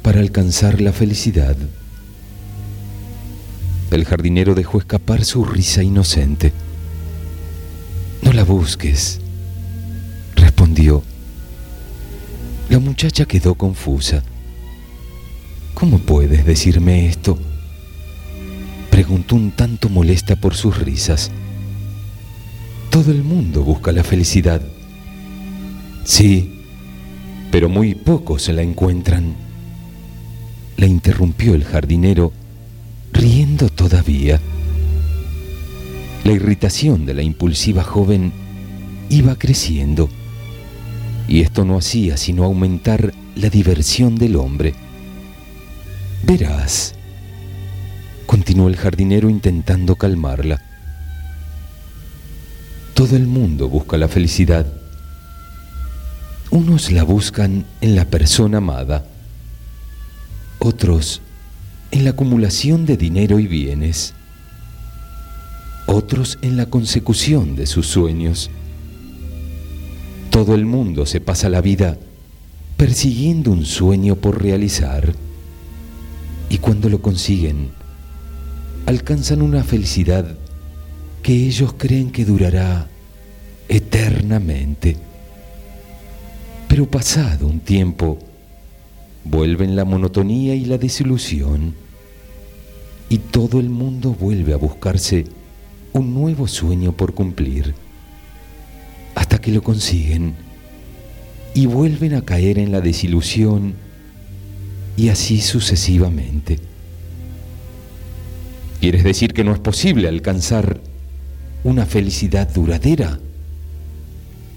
para 0.03 0.21
alcanzar 0.21 0.81
la 0.81 0.93
felicidad? 0.93 1.57
El 3.93 4.05
jardinero 4.05 4.55
dejó 4.55 4.79
escapar 4.79 5.25
su 5.25 5.45
risa 5.45 5.85
inocente. 5.85 6.53
No 8.23 8.33
la 8.33 8.43
busques, 8.43 9.21
respondió. 10.35 11.05
La 12.69 12.81
muchacha 12.81 13.25
quedó 13.25 13.55
confusa. 13.55 14.25
¿Cómo 15.75 16.01
puedes 16.01 16.45
decirme 16.45 17.07
esto? 17.07 17.39
Preguntó 18.91 19.37
un 19.37 19.53
tanto 19.53 19.89
molesta 19.89 20.35
por 20.35 20.57
sus 20.57 20.77
risas. 20.79 21.31
Todo 22.97 23.13
el 23.13 23.23
mundo 23.23 23.63
busca 23.63 23.93
la 23.93 24.03
felicidad. 24.03 24.63
Sí, 26.05 26.63
pero 27.51 27.69
muy 27.69 27.95
pocos 27.95 28.41
se 28.41 28.55
la 28.55 28.63
encuentran. 28.63 29.35
La 30.79 30.87
interrumpió 30.87 31.55
el 31.55 31.65
jardinero, 31.65 32.33
riendo 33.13 33.69
todavía. 33.69 34.41
La 36.25 36.33
irritación 36.33 37.05
de 37.05 37.13
la 37.13 37.21
impulsiva 37.21 37.85
joven 37.85 38.33
iba 39.11 39.37
creciendo. 39.37 40.09
y 41.29 41.43
esto 41.43 41.67
no 41.67 41.77
hacía 41.77 42.17
sino 42.17 42.45
aumentar 42.45 43.13
la 43.35 43.51
diversión 43.51 44.17
del 44.17 44.37
hombre. 44.37 44.73
Verás, 46.23 46.95
continuó 48.25 48.69
el 48.69 48.77
jardinero 48.77 49.29
intentando 49.29 49.97
calmarla. 49.97 50.76
Todo 52.97 53.15
el 53.15 53.27
mundo 53.27 53.69
busca 53.69 53.99
la 53.99 54.09
felicidad. 54.09 54.65
Unos 56.51 56.91
la 56.91 57.03
buscan 57.03 57.67
en 57.83 57.95
la 57.95 58.07
persona 58.07 58.57
amada, 58.57 59.05
otros 60.61 61.21
en 61.91 62.05
la 62.05 62.11
acumulación 62.13 62.87
de 62.87 62.97
dinero 62.97 63.39
y 63.39 63.47
bienes, 63.49 64.15
otros 65.85 66.39
en 66.41 66.57
la 66.57 66.71
consecución 66.71 67.55
de 67.55 67.67
sus 67.67 67.87
sueños. 67.87 68.49
Todo 70.31 70.55
el 70.55 70.65
mundo 70.65 71.05
se 71.05 71.21
pasa 71.21 71.51
la 71.51 71.61
vida 71.61 71.99
persiguiendo 72.79 73.51
un 73.51 73.67
sueño 73.67 74.17
por 74.17 74.43
realizar 74.43 75.13
y 76.49 76.57
cuando 76.57 76.89
lo 76.89 77.03
consiguen, 77.03 77.69
alcanzan 78.87 79.43
una 79.43 79.65
felicidad 79.65 80.39
que 81.27 81.35
ellos 81.35 81.75
creen 81.77 82.13
que 82.13 82.25
durará 82.25 82.87
eternamente. 83.69 84.97
Pero 86.69 86.89
pasado 86.89 87.49
un 87.49 87.59
tiempo, 87.59 88.21
vuelven 89.25 89.75
la 89.75 89.85
monotonía 89.85 90.55
y 90.55 90.67
la 90.67 90.79
desilusión 90.79 91.75
y 93.09 93.19
todo 93.19 93.59
el 93.59 93.71
mundo 93.71 94.13
vuelve 94.15 94.53
a 94.53 94.57
buscarse 94.57 95.25
un 95.93 96.15
nuevo 96.15 96.47
sueño 96.47 96.93
por 96.93 97.13
cumplir 97.13 97.75
hasta 99.17 99.41
que 99.41 99.51
lo 99.51 99.65
consiguen 99.65 100.37
y 101.55 101.67
vuelven 101.67 102.15
a 102.15 102.23
caer 102.23 102.57
en 102.57 102.71
la 102.71 102.81
desilusión 102.81 103.75
y 104.97 105.09
así 105.09 105.41
sucesivamente. 105.41 106.61
¿Quieres 108.81 109.03
decir 109.03 109.33
que 109.33 109.43
no 109.43 109.53
es 109.53 109.59
posible 109.59 110.07
alcanzar 110.07 110.79
una 111.67 111.85
felicidad 111.85 112.49
duradera? 112.49 113.19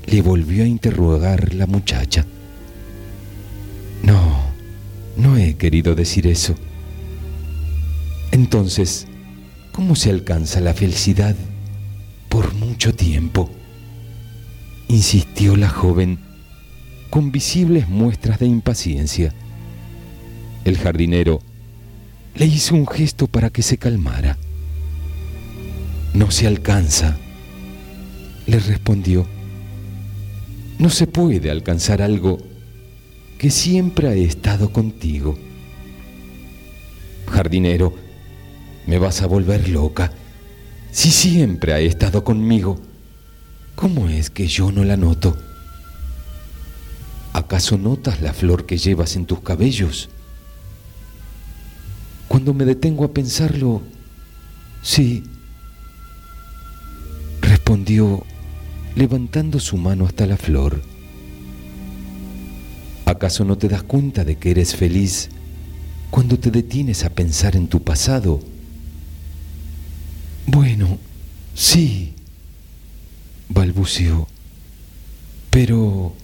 Le 0.05 0.21
volvió 0.21 0.63
a 0.63 0.67
interrogar 0.67 1.55
la 1.55 1.65
muchacha. 1.65 2.23
No, 4.03 4.43
no 5.17 5.35
he 5.35 5.55
querido 5.55 5.95
decir 5.95 6.27
eso. 6.27 6.53
Entonces, 8.31 9.07
¿cómo 9.71 9.95
se 9.95 10.11
alcanza 10.11 10.61
la 10.61 10.75
felicidad 10.75 11.35
por 12.29 12.53
mucho 12.53 12.93
tiempo? 12.93 13.49
insistió 14.87 15.55
la 15.55 15.69
joven 15.69 16.19
con 17.09 17.31
visibles 17.31 17.89
muestras 17.89 18.39
de 18.39 18.45
impaciencia. 18.45 19.33
El 20.63 20.77
jardinero 20.77 21.39
le 22.35 22.45
hizo 22.45 22.75
un 22.75 22.87
gesto 22.87 23.25
para 23.25 23.49
que 23.49 23.63
se 23.63 23.77
calmara. 23.77 24.37
No 26.13 26.31
se 26.31 26.47
alcanza, 26.47 27.17
le 28.45 28.59
respondió. 28.59 29.27
No 30.79 30.89
se 30.89 31.07
puede 31.07 31.51
alcanzar 31.51 32.01
algo 32.01 32.39
que 33.37 33.51
siempre 33.51 34.07
ha 34.07 34.13
estado 34.13 34.71
contigo. 34.71 35.37
Jardinero, 37.27 37.93
me 38.87 38.97
vas 38.97 39.21
a 39.21 39.27
volver 39.27 39.69
loca. 39.69 40.11
Si 40.91 41.11
siempre 41.11 41.73
ha 41.73 41.79
estado 41.79 42.23
conmigo, 42.23 42.79
¿cómo 43.75 44.09
es 44.09 44.29
que 44.29 44.47
yo 44.47 44.71
no 44.71 44.83
la 44.83 44.97
noto? 44.97 45.37
¿Acaso 47.33 47.77
notas 47.77 48.21
la 48.21 48.33
flor 48.33 48.65
que 48.65 48.77
llevas 48.77 49.15
en 49.15 49.25
tus 49.25 49.41
cabellos? 49.41 50.09
Cuando 52.27 52.53
me 52.53 52.65
detengo 52.65 53.05
a 53.05 53.13
pensarlo, 53.13 53.81
sí, 54.81 55.23
respondió 57.69 58.25
levantando 58.95 59.59
su 59.59 59.77
mano 59.77 60.07
hasta 60.07 60.25
la 60.25 60.37
flor. 60.37 60.81
¿Acaso 63.05 63.45
no 63.45 63.59
te 63.59 63.67
das 63.67 63.83
cuenta 63.83 64.25
de 64.25 64.37
que 64.37 64.49
eres 64.49 64.75
feliz 64.75 65.29
cuando 66.09 66.39
te 66.39 66.49
detienes 66.49 67.03
a 67.03 67.11
pensar 67.11 67.55
en 67.55 67.67
tu 67.67 67.83
pasado? 67.83 68.39
Bueno, 70.47 70.97
sí, 71.53 72.15
balbuceó, 73.49 74.27
pero 75.51 76.15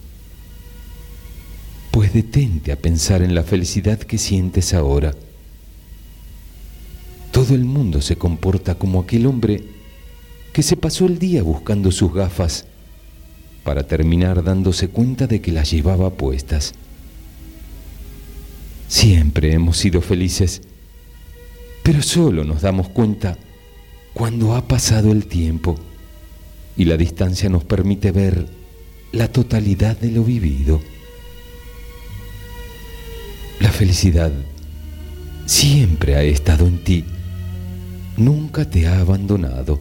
pues 1.92 2.12
detente 2.12 2.72
a 2.72 2.76
pensar 2.76 3.22
en 3.22 3.36
la 3.36 3.44
felicidad 3.44 4.00
que 4.00 4.18
sientes 4.18 4.74
ahora. 4.74 5.14
Todo 7.30 7.54
el 7.54 7.64
mundo 7.64 8.02
se 8.02 8.16
comporta 8.16 8.74
como 8.74 8.98
aquel 8.98 9.26
hombre 9.26 9.75
que 10.56 10.62
se 10.62 10.78
pasó 10.78 11.04
el 11.04 11.18
día 11.18 11.42
buscando 11.42 11.92
sus 11.92 12.14
gafas 12.14 12.64
para 13.62 13.86
terminar 13.86 14.42
dándose 14.42 14.88
cuenta 14.88 15.26
de 15.26 15.42
que 15.42 15.52
las 15.52 15.70
llevaba 15.70 16.08
puestas. 16.08 16.72
Siempre 18.88 19.52
hemos 19.52 19.76
sido 19.76 20.00
felices, 20.00 20.62
pero 21.82 22.00
solo 22.00 22.42
nos 22.42 22.62
damos 22.62 22.88
cuenta 22.88 23.36
cuando 24.14 24.54
ha 24.54 24.66
pasado 24.66 25.12
el 25.12 25.26
tiempo 25.26 25.78
y 26.74 26.86
la 26.86 26.96
distancia 26.96 27.50
nos 27.50 27.64
permite 27.64 28.10
ver 28.10 28.48
la 29.12 29.28
totalidad 29.28 29.98
de 29.98 30.10
lo 30.10 30.24
vivido. 30.24 30.80
La 33.60 33.70
felicidad 33.70 34.32
siempre 35.44 36.16
ha 36.16 36.22
estado 36.22 36.66
en 36.66 36.82
ti 36.82 37.04
nunca 38.16 38.64
te 38.64 38.86
ha 38.86 39.00
abandonado, 39.00 39.80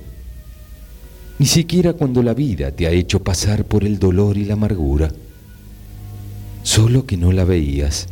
ni 1.38 1.46
siquiera 1.46 1.94
cuando 1.94 2.24
la 2.24 2.34
vida 2.34 2.72
te 2.72 2.88
ha 2.88 2.92
hecho 2.92 3.24
pasar 3.24 3.66
por 3.66 3.84
el 3.84 4.00
dolor 4.00 4.38
y 4.38 4.46
la 4.46 4.54
amargura, 4.54 5.12
solo 6.64 7.06
que 7.06 7.18
no 7.18 7.32
la 7.32 7.44
veías. 7.44 8.08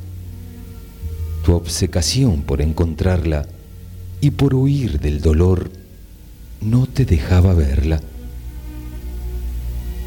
Tu 1.45 1.53
obsecación 1.53 2.41
por 2.41 2.61
encontrarla 2.61 3.47
y 4.21 4.31
por 4.31 4.55
huir 4.55 4.99
del 4.99 5.21
dolor 5.21 5.71
no 6.61 6.85
te 6.85 7.05
dejaba 7.05 7.53
verla. 7.53 8.01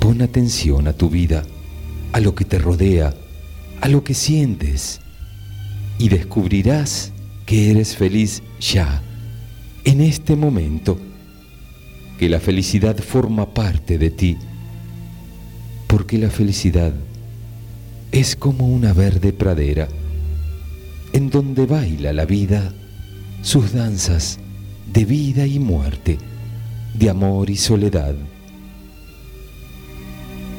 Pon 0.01 0.23
atención 0.23 0.89
a 0.89 0.93
tu 0.93 1.11
vida, 1.11 1.45
a 2.13 2.21
lo 2.21 2.35
que 2.35 2.45
te 2.45 2.59
rodea, 2.59 3.15
a 3.81 3.89
lo 3.89 4.05
que 4.05 4.15
sientes, 4.15 5.01
y 5.99 6.09
descubrirás 6.09 7.13
que 7.47 7.71
eres 7.71 7.97
feliz 7.97 8.43
ya 8.61 9.03
en 9.85 10.01
este 10.01 10.35
momento 10.35 10.99
que 12.19 12.29
la 12.29 12.41
felicidad 12.41 12.97
forma 12.99 13.53
parte 13.53 13.99
de 13.99 14.11
ti, 14.11 14.37
porque 15.87 16.19
la 16.19 16.31
felicidad 16.31 16.93
es 18.13 18.37
como 18.37 18.67
una 18.69 18.93
verde 18.93 19.33
pradera 19.33 19.89
en 21.13 21.31
donde 21.31 21.67
baila 21.67 22.13
la 22.13 22.27
vida 22.27 22.73
sus 23.43 23.73
danzas 23.73 24.39
de 24.93 25.05
vida 25.05 25.47
y 25.47 25.59
muerte, 25.59 26.19
de 26.95 27.11
amor 27.11 27.51
y 27.51 27.57
soledad. 27.57 28.15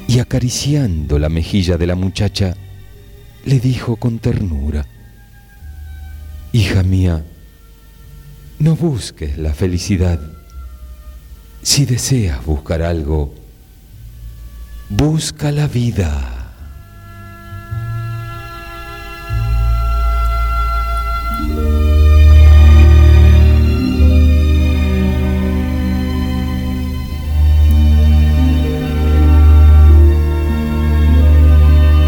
Y 0.06 0.20
acariciando 0.20 1.18
la 1.18 1.28
mejilla 1.28 1.76
de 1.76 1.86
la 1.86 1.94
muchacha, 1.94 2.56
le 3.44 3.60
dijo 3.60 3.96
con 3.96 4.18
ternura, 4.18 4.86
Hija 6.52 6.82
mía, 6.82 7.24
no 8.58 8.74
busques 8.74 9.36
la 9.38 9.54
felicidad. 9.54 10.37
Si 11.70 11.84
deseas 11.84 12.42
buscar 12.46 12.80
algo, 12.82 13.34
busca 14.88 15.52
la 15.52 15.66
vida. 15.66 16.50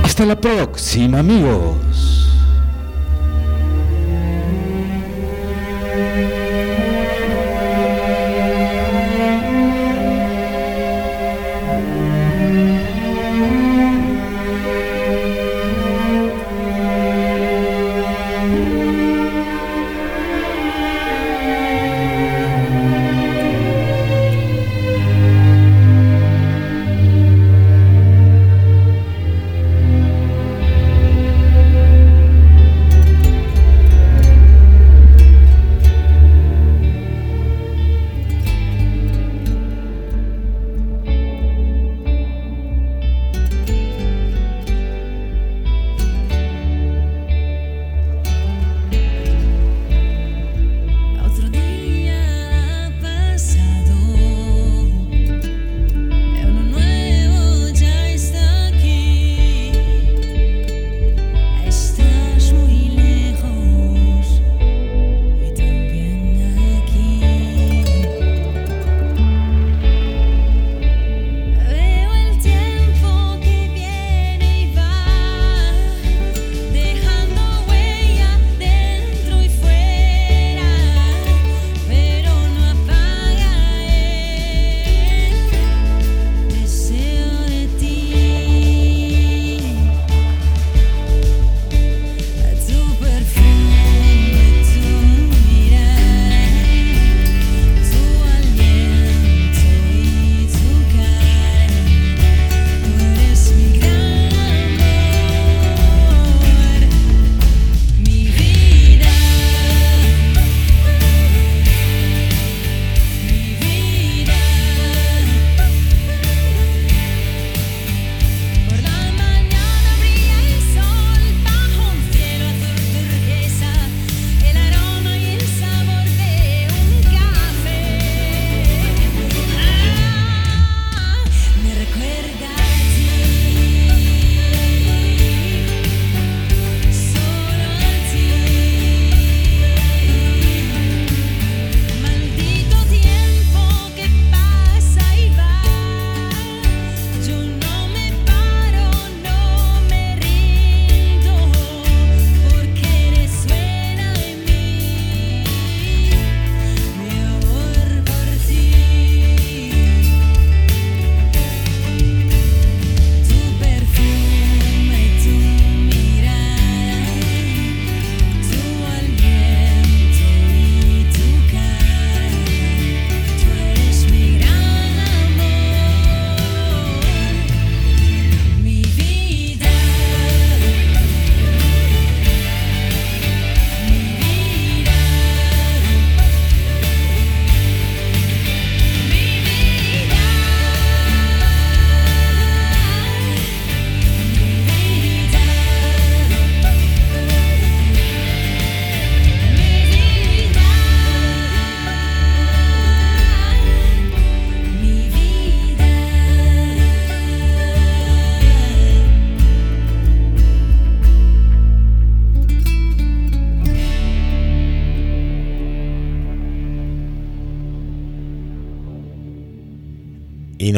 Hasta 0.02 0.24
la 0.24 0.40
próxima, 0.40 1.18
amigos. 1.18 2.29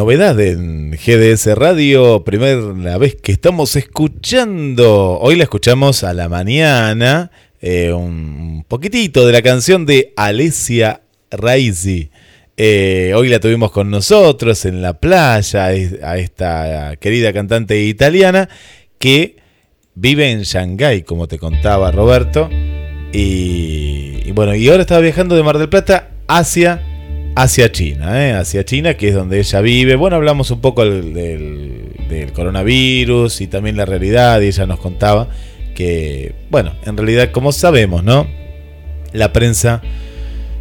Novedad 0.03 0.41
en 0.41 0.91
GDS 0.91 1.55
Radio, 1.55 2.25
primera 2.25 2.99
vez 2.99 3.15
que 3.15 3.31
estamos 3.31 3.77
escuchando. 3.77 5.21
Hoy 5.21 5.37
la 5.37 5.45
escuchamos 5.45 6.03
a 6.03 6.13
la 6.13 6.29
mañana, 6.29 7.31
eh, 7.61 7.93
un 7.93 8.65
poquitito 8.67 9.25
de 9.25 9.33
la 9.33 9.43
canción 9.43 9.87
de 9.87 10.13
Alessia 10.17 11.03
Raisi. 11.31 12.11
Eh, 12.57 13.13
hoy 13.15 13.29
la 13.29 13.39
tuvimos 13.39 13.71
con 13.71 13.93
nosotros 13.93 14.65
en 14.65 14.83
la 14.83 14.99
playa, 14.99 15.67
a 15.67 16.19
esta 16.19 16.97
querida 16.97 17.33
cantante 17.33 17.81
italiana 17.85 18.49
que 18.99 19.37
vive 19.95 20.33
en 20.33 20.43
Shanghái, 20.43 21.05
como 21.05 21.29
te 21.29 21.39
contaba 21.39 21.93
Roberto. 21.93 22.51
Y, 23.13 24.23
y 24.25 24.33
bueno, 24.33 24.57
y 24.57 24.69
ahora 24.69 24.83
estaba 24.83 25.01
viajando 25.01 25.37
de 25.37 25.45
Mar 25.45 25.59
del 25.59 25.69
Plata 25.69 26.11
hacia 26.27 26.92
hacia 27.35 27.73
China, 27.73 28.29
¿eh? 28.29 28.33
hacia 28.33 28.65
China, 28.65 28.95
que 28.95 29.09
es 29.09 29.15
donde 29.15 29.39
ella 29.39 29.61
vive. 29.61 29.97
Bueno, 29.97 30.17
hablamos 30.17 30.51
un 30.51 30.61
poco 30.61 30.85
del, 30.85 32.31
coronavirus 32.35 33.41
y 33.41 33.47
también 33.47 33.77
la 33.77 33.85
realidad, 33.85 34.41
y 34.41 34.47
ella 34.47 34.67
nos 34.67 34.79
contaba 34.79 35.29
que, 35.75 36.35
bueno, 36.51 36.75
en 36.85 36.97
realidad, 36.97 37.31
como 37.31 37.53
sabemos, 37.53 38.05
¿no? 38.05 38.27
La 39.13 39.33
prensa 39.33 39.83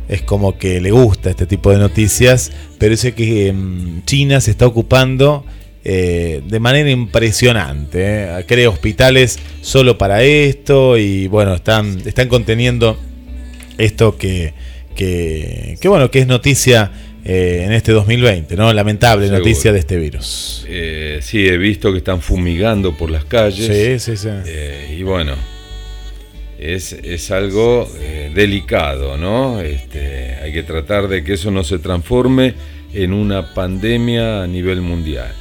es 0.07 0.22
como 0.22 0.57
que 0.57 0.82
le 0.82 0.91
gusta 0.91 1.30
este 1.30 1.45
tipo 1.45 1.72
de 1.72 1.78
noticias, 1.78 2.51
pero 2.78 2.93
es 2.93 3.13
que 3.13 3.51
mm, 3.53 4.03
China 4.05 4.41
se 4.41 4.51
está 4.51 4.65
ocupando 4.65 5.45
eh, 5.84 6.41
de 6.45 6.59
manera 6.59 6.89
impresionante. 6.89 7.99
¿eh? 7.99 8.45
Crea 8.47 8.69
hospitales 8.69 9.39
solo 9.61 9.97
para 9.97 10.24
esto 10.24 10.97
y, 10.97 11.28
bueno, 11.28 11.53
están, 11.53 12.01
están 12.05 12.28
conteniendo 12.28 12.97
esto 13.78 14.17
que 14.17 14.53
que, 14.96 15.78
bueno, 15.86 16.12
que 16.12 16.20
es 16.20 16.28
noticia 16.28 16.92
eh, 17.24 17.64
en 17.66 17.72
este 17.74 17.92
2020, 17.92 18.56
¿no? 18.56 18.72
Lamentable 18.74 19.30
noticia 19.30 19.72
de 19.72 19.80
este 19.80 19.98
virus. 19.98 20.66
Eh, 20.68 21.20
sí, 21.22 21.48
he 21.48 21.58
visto 21.58 21.92
que 21.92 22.00
están 22.00 22.22
fumigando 22.22 22.98
por 22.98 23.10
las 23.10 23.26
calles. 23.26 23.68
Sí, 23.68 24.00
sí, 24.00 24.18
sí. 24.18 24.30
Eh, 24.46 24.98
y 24.98 25.04
bueno, 25.04 25.34
es, 26.58 26.94
es 26.94 27.32
algo 27.32 27.89
delicado, 28.34 29.18
¿no? 29.18 29.62
Este, 29.62 30.36
hay 30.36 30.54
que 30.54 30.64
tratar 30.64 31.08
de 31.08 31.24
que 31.24 31.34
eso 31.34 31.52
no 31.52 31.64
se 31.64 31.80
transforme 31.80 32.54
en 32.94 33.14
una 33.14 33.54
pandemia 33.54 34.44
a 34.44 34.48
nivel 34.48 34.82
mundial. 34.82 35.34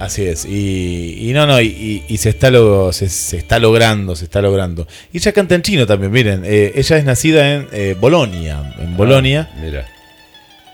Así 0.00 0.24
es, 0.24 0.46
y, 0.46 1.30
no, 1.34 1.46
no, 1.46 1.60
y, 1.60 2.02
se, 2.16 2.30
está 2.30 2.50
lo, 2.50 2.90
se, 2.90 3.04
está 3.04 3.58
logrando, 3.58 4.16
se 4.16 4.24
está 4.24 4.40
logrando. 4.40 4.88
Y 5.12 5.18
ella 5.18 5.32
canta 5.32 5.54
en 5.54 5.60
chino 5.60 5.86
también, 5.86 6.10
miren, 6.10 6.42
eh, 6.46 6.72
ella 6.74 6.96
es 6.96 7.04
nacida 7.04 7.54
en 7.54 7.68
eh, 7.70 7.94
Bolonia, 8.00 8.76
en 8.80 8.96
Bolonia. 8.96 9.50
Ah, 9.52 9.58
mira. 9.62 9.86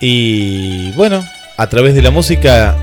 Y 0.00 0.92
bueno, 0.92 1.24
a 1.56 1.66
través 1.68 1.96
de 1.96 2.02
la 2.02 2.12
música 2.12 2.76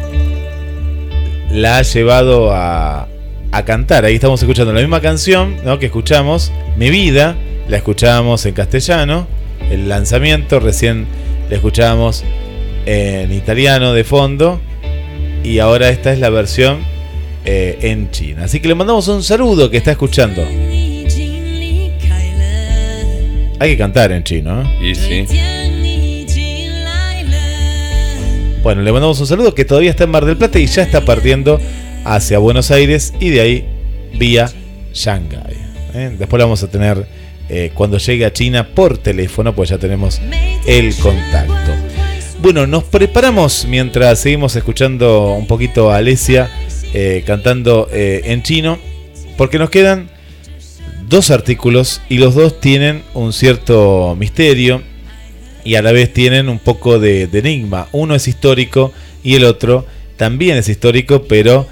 la 1.50 1.78
ha 1.78 1.82
llevado 1.82 2.52
a, 2.52 3.08
a 3.54 3.64
cantar. 3.64 4.04
Ahí 4.04 4.16
estamos 4.16 4.42
escuchando 4.42 4.74
la 4.74 4.82
misma 4.82 5.00
canción 5.00 5.56
¿no? 5.64 5.80
que 5.80 5.86
escuchamos, 5.86 6.52
Mi 6.76 6.90
vida, 6.90 7.38
la 7.70 7.78
escuchábamos 7.78 8.46
en 8.46 8.54
castellano, 8.54 9.28
el 9.72 9.88
lanzamiento, 9.88 10.60
recién 10.60 11.08
la 11.50 11.56
escuchábamos 11.56 12.26
en 12.86 13.32
italiano 13.32 13.94
de 13.94 14.04
fondo 14.04 14.60
y 15.44 15.60
ahora 15.60 15.90
esta 15.90 16.14
es 16.14 16.20
la 16.20 16.30
versión 16.30 16.80
eh, 17.46 17.78
en 17.82 18.10
China. 18.12 18.46
Así 18.46 18.60
que 18.60 18.68
le 18.68 18.76
mandamos 18.76 19.08
un 19.08 19.24
saludo 19.24 19.70
que 19.70 19.78
está 19.78 19.92
escuchando. 19.92 20.42
Hay 23.60 23.70
que 23.70 23.78
cantar 23.78 24.12
en 24.12 24.24
chino, 24.24 24.64
Y 24.82 24.96
sí. 24.96 25.26
Bueno, 28.62 28.82
le 28.82 28.92
mandamos 28.94 29.20
un 29.20 29.28
saludo 29.28 29.54
que 29.54 29.66
todavía 29.66 29.90
está 29.90 30.06
en 30.06 30.12
Mar 30.12 30.26
del 30.26 30.38
Plata 30.38 30.58
y 30.58 30.68
ya 30.68 30.84
está 30.84 31.02
partiendo 31.02 31.60
hacia 32.06 32.40
Buenos 32.40 32.72
Aires 32.72 33.14
y 33.20 33.30
de 33.30 33.42
ahí 33.42 33.66
vía 34.18 34.50
Shanghai. 34.94 35.58
¿eh? 35.94 36.16
Después 36.18 36.40
lo 36.40 36.46
vamos 36.46 36.64
a 36.64 36.72
tener 36.72 37.06
eh, 37.50 37.72
cuando 37.74 37.98
llegue 37.98 38.26
a 38.26 38.32
China 38.32 38.70
por 38.74 38.98
teléfono, 38.98 39.54
pues 39.54 39.70
ya 39.70 39.78
tenemos 39.78 40.22
el 40.66 40.96
contacto. 40.96 41.93
Bueno, 42.44 42.68
nos 42.68 42.84
preparamos 42.84 43.66
mientras 43.70 44.20
seguimos 44.20 44.54
escuchando 44.58 45.32
un 45.32 45.48
poquito 45.48 45.90
a 45.90 45.96
Alesia 45.96 46.52
eh, 46.94 47.24
cantando 47.26 47.88
eh, 47.90 48.20
en 48.26 48.44
chino, 48.44 48.80
porque 49.38 49.58
nos 49.58 49.70
quedan 49.70 50.10
dos 51.08 51.32
artículos 51.32 52.02
y 52.10 52.18
los 52.18 52.36
dos 52.36 52.60
tienen 52.60 53.02
un 53.14 53.32
cierto 53.32 54.18
misterio 54.20 54.84
y 55.64 55.76
a 55.76 55.82
la 55.82 55.94
vez 55.94 56.12
tienen 56.12 56.50
un 56.50 56.60
poco 56.60 57.00
de, 57.00 57.30
enigma. 57.32 57.88
Uno 57.94 58.14
es 58.14 58.28
histórico 58.28 58.92
y 59.24 59.36
el 59.36 59.46
otro 59.46 59.86
también 60.18 60.58
es 60.58 60.68
histórico, 60.68 61.24
pero 61.24 61.66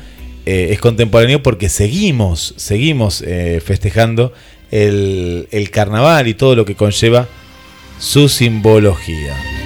eh, 0.45 0.69
es 0.71 0.79
contemporáneo 0.79 1.43
porque 1.43 1.67
seguimos, 1.67 2.53
seguimos 2.55 3.21
festejando 3.61 4.31
el, 4.71 5.49
el 5.51 5.69
carnaval 5.69 6.29
y 6.29 6.33
todo 6.33 6.55
lo 6.55 6.63
que 6.63 6.75
conlleva 6.75 7.27
su 7.99 8.29
simbología. 8.29 9.60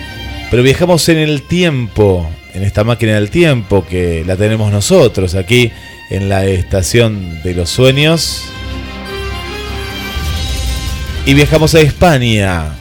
Pero 0.56 0.64
viajamos 0.64 1.10
en 1.10 1.18
el 1.18 1.42
tiempo, 1.42 2.32
en 2.54 2.64
esta 2.64 2.86
máquina 2.86 3.16
del 3.16 3.30
tiempo 3.30 3.86
que 3.86 4.24
la 4.26 4.38
tenemos 4.38 4.72
nosotros 4.72 5.36
aquí 5.36 5.70
en 6.10 6.30
la 6.30 6.46
estación 6.46 7.42
de 7.44 7.54
los 7.54 7.70
sueños. 7.70 8.44
Y 11.26 11.34
viajamos 11.34 11.76
a 11.76 11.82
España, 11.82 12.74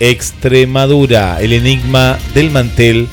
Extremadura, 0.00 1.36
el 1.42 1.52
enigma 1.52 2.18
del 2.32 2.50
mantel 2.50 3.08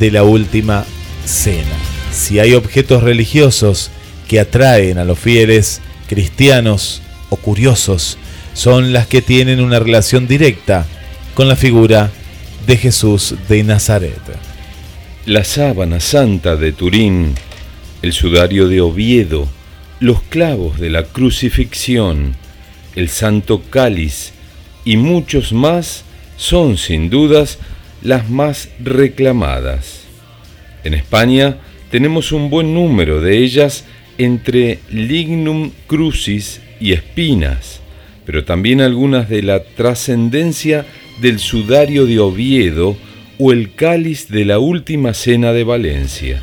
de 0.00 0.10
la 0.10 0.22
última 0.24 0.86
cena. 1.26 1.76
Si 2.10 2.38
hay 2.38 2.54
objetos 2.54 3.02
religiosos 3.02 3.90
que 4.28 4.40
atraen 4.40 4.96
a 4.96 5.04
los 5.04 5.18
fieles 5.18 5.82
cristianos 6.08 7.02
o 7.28 7.36
curiosos, 7.36 8.16
son 8.54 8.94
las 8.94 9.06
que 9.08 9.20
tienen 9.20 9.60
una 9.60 9.78
relación 9.78 10.26
directa 10.26 10.86
con 11.34 11.48
la 11.48 11.56
figura 11.56 12.10
de 12.66 12.76
Jesús 12.76 13.34
de 13.48 13.64
Nazaret. 13.64 14.20
La 15.26 15.44
sábana 15.44 16.00
santa 16.00 16.56
de 16.56 16.72
Turín, 16.72 17.34
el 18.02 18.12
sudario 18.12 18.68
de 18.68 18.80
Oviedo, 18.80 19.48
los 20.00 20.22
clavos 20.22 20.78
de 20.78 20.90
la 20.90 21.04
crucifixión, 21.04 22.34
el 22.96 23.08
santo 23.08 23.62
cáliz 23.70 24.32
y 24.84 24.96
muchos 24.96 25.52
más 25.52 26.04
son 26.36 26.76
sin 26.76 27.10
dudas 27.10 27.58
las 28.02 28.28
más 28.28 28.68
reclamadas. 28.80 30.02
En 30.84 30.94
España 30.94 31.58
tenemos 31.90 32.32
un 32.32 32.50
buen 32.50 32.74
número 32.74 33.20
de 33.20 33.38
ellas 33.38 33.84
entre 34.18 34.80
lignum 34.90 35.70
crucis 35.86 36.60
y 36.80 36.92
espinas, 36.92 37.80
pero 38.26 38.44
también 38.44 38.80
algunas 38.80 39.28
de 39.28 39.42
la 39.42 39.62
trascendencia 39.62 40.84
del 41.22 41.38
sudario 41.38 42.04
de 42.04 42.18
Oviedo 42.18 42.96
o 43.38 43.52
el 43.52 43.74
cáliz 43.74 44.28
de 44.28 44.44
la 44.44 44.58
última 44.58 45.14
cena 45.14 45.52
de 45.52 45.64
Valencia. 45.64 46.42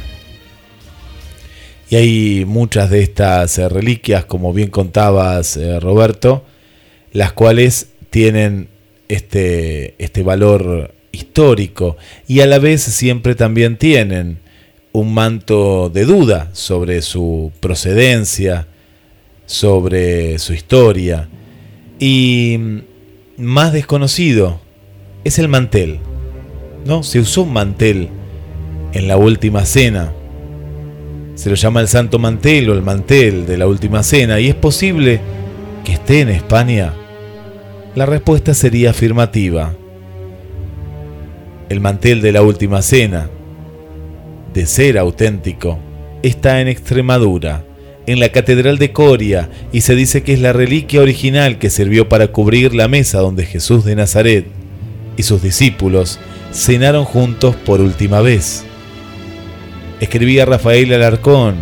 Y 1.90 1.96
hay 1.98 2.46
muchas 2.46 2.90
de 2.90 3.02
estas 3.02 3.58
eh, 3.58 3.68
reliquias, 3.68 4.26
como 4.26 4.54
bien 4.54 4.70
contabas, 4.70 5.58
eh, 5.58 5.80
Roberto, 5.80 6.46
las 7.12 7.34
cuales 7.34 7.90
tienen 8.10 8.70
este, 9.10 9.96
este 9.98 10.24
valor 10.24 10.94
histórico 11.12 11.98
y 12.28 12.40
a 12.40 12.48
la 12.48 12.60
vez 12.60 12.82
siempre 12.82 13.36
también 13.36 13.78
tienen 13.78 14.38
un 14.94 15.14
manto 15.14 15.90
de 15.90 16.06
duda 16.06 16.50
sobre 16.54 17.02
su 17.02 17.52
procedencia, 17.60 18.68
sobre 19.46 20.40
su 20.40 20.54
historia. 20.54 21.28
Y 22.00 22.58
más 23.38 23.74
desconocido 23.74 24.62
es 25.24 25.40
el 25.40 25.48
mantel. 25.48 26.00
¿No? 26.86 27.04
Se 27.04 27.20
usó 27.20 27.44
un 27.44 27.54
mantel 27.54 28.10
en 28.94 29.08
la 29.08 29.18
última 29.18 29.66
cena. 29.66 30.12
Se 31.36 31.50
lo 31.50 31.56
llama 31.56 31.82
el 31.82 31.88
santo 31.88 32.20
mantel 32.20 32.70
o 32.70 32.74
el 32.74 32.82
mantel 32.82 33.46
de 33.46 33.58
la 33.58 33.68
última 33.68 34.04
cena. 34.04 34.40
¿Y 34.40 34.48
es 34.48 34.56
posible 34.56 35.20
que 35.84 35.94
esté 35.94 36.22
en 36.22 36.30
España? 36.30 36.94
La 37.96 38.06
respuesta 38.06 38.54
sería 38.54 38.92
afirmativa. 38.92 39.74
El 41.70 41.80
mantel 41.80 42.22
de 42.22 42.32
la 42.32 42.42
última 42.42 42.82
cena, 42.82 43.30
de 44.54 44.66
ser 44.66 44.98
auténtico, 44.98 45.78
está 46.24 46.62
en 46.62 46.68
Extremadura 46.68 47.64
en 48.06 48.20
la 48.20 48.30
Catedral 48.30 48.80
de 48.80 48.92
Coria 48.92 49.52
y 49.72 49.82
se 49.82 49.94
dice 49.94 50.24
que 50.24 50.34
es 50.34 50.40
la 50.40 50.52
reliquia 50.52 51.02
original 51.02 51.60
que 51.60 51.70
sirvió 51.70 52.10
para 52.10 52.30
cubrir 52.30 52.74
la 52.74 52.88
mesa 52.88 53.20
donde 53.20 53.46
Jesús 53.46 53.86
de 53.86 53.96
Nazaret 53.96 54.46
y 55.20 55.24
sus 55.24 55.42
discípulos 55.42 56.18
cenaron 56.54 57.04
juntos 57.04 57.54
por 57.54 57.82
última 57.82 58.22
vez. 58.22 58.64
Escribía 60.00 60.46
Rafael 60.46 60.94
Alarcón 60.94 61.56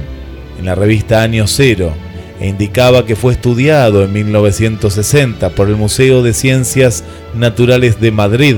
en 0.59 0.65
la 0.65 0.75
revista 0.75 1.23
Año 1.23 1.47
Cero 1.47 1.91
e 2.39 2.47
indicaba 2.47 3.03
que 3.03 3.15
fue 3.15 3.33
estudiado 3.33 4.03
en 4.03 4.13
1960 4.13 5.49
por 5.49 5.69
el 5.69 5.75
Museo 5.75 6.21
de 6.21 6.33
Ciencias 6.33 7.03
Naturales 7.33 7.99
de 7.99 8.11
Madrid 8.11 8.57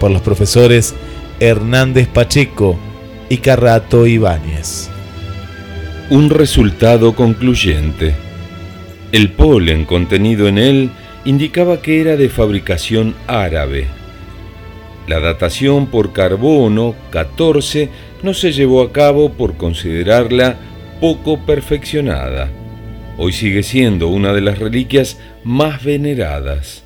por 0.00 0.10
los 0.10 0.22
profesores 0.22 0.92
Hernández 1.38 2.08
Pacheco 2.08 2.76
y 3.28 3.36
Carrato 3.36 4.08
Ibáñez. 4.08 4.90
Un 6.10 6.30
resultado 6.30 7.14
concluyente. 7.14 8.16
El 9.12 9.30
polen 9.30 9.84
contenido 9.84 10.48
en 10.48 10.58
él 10.58 10.90
indicaba 11.24 11.80
que 11.80 12.00
era 12.00 12.16
de 12.16 12.28
fabricación 12.28 13.14
árabe. 13.28 14.01
La 15.06 15.18
datación 15.18 15.86
por 15.86 16.12
carbono 16.12 16.94
14 17.10 17.88
no 18.22 18.34
se 18.34 18.52
llevó 18.52 18.82
a 18.82 18.92
cabo 18.92 19.32
por 19.32 19.56
considerarla 19.56 20.56
poco 21.00 21.44
perfeccionada. 21.44 22.50
Hoy 23.18 23.32
sigue 23.32 23.62
siendo 23.62 24.08
una 24.08 24.32
de 24.32 24.40
las 24.40 24.58
reliquias 24.58 25.18
más 25.42 25.82
veneradas. 25.82 26.84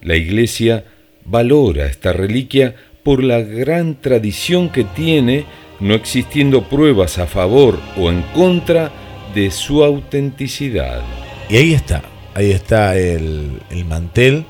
La 0.00 0.16
Iglesia 0.16 0.84
valora 1.24 1.86
esta 1.86 2.12
reliquia 2.12 2.76
por 3.02 3.22
la 3.22 3.40
gran 3.40 4.00
tradición 4.00 4.70
que 4.70 4.84
tiene, 4.84 5.44
no 5.80 5.94
existiendo 5.94 6.68
pruebas 6.68 7.18
a 7.18 7.26
favor 7.26 7.78
o 7.96 8.10
en 8.10 8.22
contra 8.34 8.92
de 9.34 9.50
su 9.50 9.82
autenticidad. 9.82 11.02
Y 11.50 11.56
ahí 11.56 11.74
está, 11.74 12.02
ahí 12.34 12.52
está 12.52 12.96
el, 12.96 13.60
el 13.70 13.84
mantel. 13.84 14.44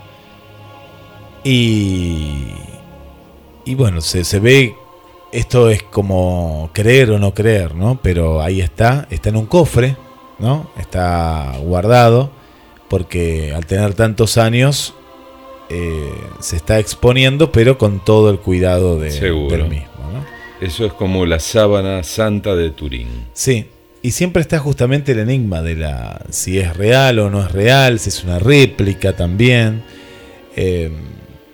Y, 1.43 2.45
y 3.65 3.75
bueno, 3.75 4.01
se, 4.01 4.25
se 4.25 4.41
ve, 4.41 4.75
esto 5.33 5.71
es 5.71 5.83
como 5.83 6.71
creer 6.73 7.11
o 7.11 7.19
no 7.19 7.35
creer, 7.35 7.75
¿no? 7.75 7.99
Pero 8.03 8.43
ahí 8.43 8.61
está, 8.61 9.07
está 9.11 9.31
en 9.31 9.37
un 9.37 9.47
cofre, 9.47 9.97
¿no? 10.39 10.71
Está 10.79 11.57
guardado, 11.61 12.31
porque 12.89 13.53
al 13.55 13.67
tener 13.67 13.95
tantos 13.95 14.39
años 14.39 14.95
eh, 15.71 16.13
se 16.41 16.57
está 16.57 16.79
exponiendo, 16.79 17.51
pero 17.51 17.79
con 17.79 18.05
todo 18.05 18.31
el 18.31 18.39
cuidado 18.39 18.99
de, 18.99 19.11
del 19.11 19.69
mismo, 19.69 19.89
¿no? 20.13 20.25
Eso 20.61 20.87
es 20.87 20.93
como 20.93 21.27
la 21.27 21.41
sábana 21.41 22.03
santa 22.03 22.55
de 22.55 22.71
Turín. 22.71 23.09
Sí, 23.33 23.67
y 24.03 24.11
siempre 24.11 24.43
está 24.43 24.59
justamente 24.59 25.13
el 25.13 25.19
enigma 25.21 25.63
de 25.63 25.77
la 25.77 26.21
si 26.31 26.59
es 26.59 26.77
real 26.77 27.19
o 27.19 27.31
no 27.31 27.41
es 27.41 27.51
real, 27.51 27.99
si 27.99 28.11
es 28.11 28.23
una 28.23 28.39
réplica 28.39 29.17
también. 29.17 29.83
Eh, 30.57 30.93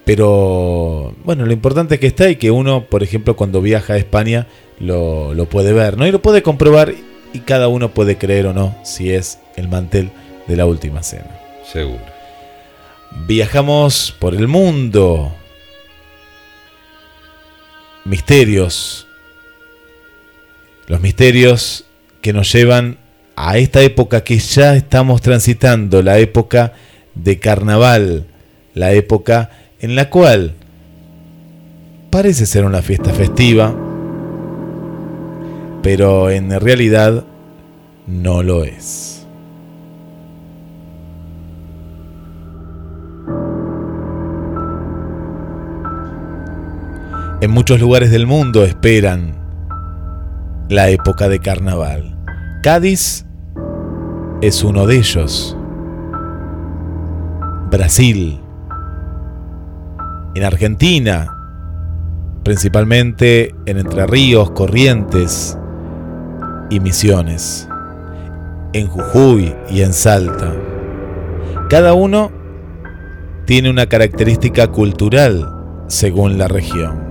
pero 0.05 1.15
bueno, 1.25 1.47
lo 1.47 1.53
importante 1.53 1.95
es 1.95 2.01
que 2.01 2.07
está 2.09 2.29
y 2.29 2.37
que 2.37 2.51
uno, 2.51 2.87
por 2.87 3.03
ejemplo, 3.03 3.37
cuando 3.37 3.61
viaja 3.61 3.95
a 3.95 3.97
España 3.99 4.47
lo, 4.79 5.35
lo 5.35 5.49
puede 5.49 5.73
ver, 5.73 5.97
¿no? 5.97 6.07
Y 6.07 6.13
lo 6.13 6.23
puede 6.23 6.43
comprobar 6.43 6.95
y 7.33 7.41
cada 7.41 7.69
uno 7.69 7.93
puede 7.95 8.19
creer 8.19 8.47
o 8.47 8.53
no 8.53 8.77
si 8.83 9.11
es 9.11 9.39
el 9.57 9.69
mantel 9.69 10.11
de 10.47 10.57
la 10.57 10.67
última 10.67 11.03
cena. 11.03 11.39
Seguro. 11.71 12.01
Viajamos 13.27 14.15
por 14.19 14.35
el 14.35 14.49
mundo. 14.49 15.33
Misterios. 18.05 19.07
Los 20.87 21.01
misterios 21.01 21.85
que 22.21 22.33
nos 22.33 22.53
llevan 22.53 22.99
a 23.37 23.59
esta 23.59 23.81
época 23.83 24.25
que 24.25 24.39
ya 24.39 24.75
estamos 24.75 25.23
transitando, 25.23 26.03
la 26.03 26.19
época 26.19 26.73
de 27.15 27.39
carnaval, 27.39 28.27
la 28.75 28.93
época 28.93 29.51
en 29.81 29.95
la 29.95 30.11
cual 30.11 30.55
parece 32.11 32.45
ser 32.47 32.65
una 32.65 32.83
fiesta 32.83 33.13
festiva, 33.13 33.75
pero 35.83 36.31
en 36.31 36.59
realidad 36.61 37.25
no 38.07 38.43
lo 38.43 38.65
es. 38.65 39.27
En 47.41 47.51
muchos 47.51 47.81
lugares 47.81 48.11
del 48.11 48.27
mundo 48.27 48.65
esperan 48.65 49.35
la 50.69 50.91
época 50.91 51.27
de 51.29 51.39
carnaval. 51.39 52.19
Cádiz 52.63 53.25
es 54.43 54.63
uno 54.63 54.87
de 54.87 54.97
ellos. 54.99 55.57
Brasil. 57.71 58.40
En 60.35 60.45
Argentina, 60.45 61.37
principalmente 62.45 63.53
en 63.67 63.79
Entre 63.79 64.07
Ríos, 64.07 64.53
Corrientes 64.53 65.59
y 66.71 66.79
Misiones. 66.79 67.69
En 68.73 68.87
Jujuy 68.87 69.55
y 69.71 69.83
en 69.83 69.93
Salta. 69.93 70.53
Cada 71.69 71.95
uno 71.95 72.31
tiene 73.45 73.71
una 73.71 73.87
característica 73.87 74.69
cultural 74.69 75.85
según 75.89 76.39
la 76.39 76.47
región. 76.47 77.11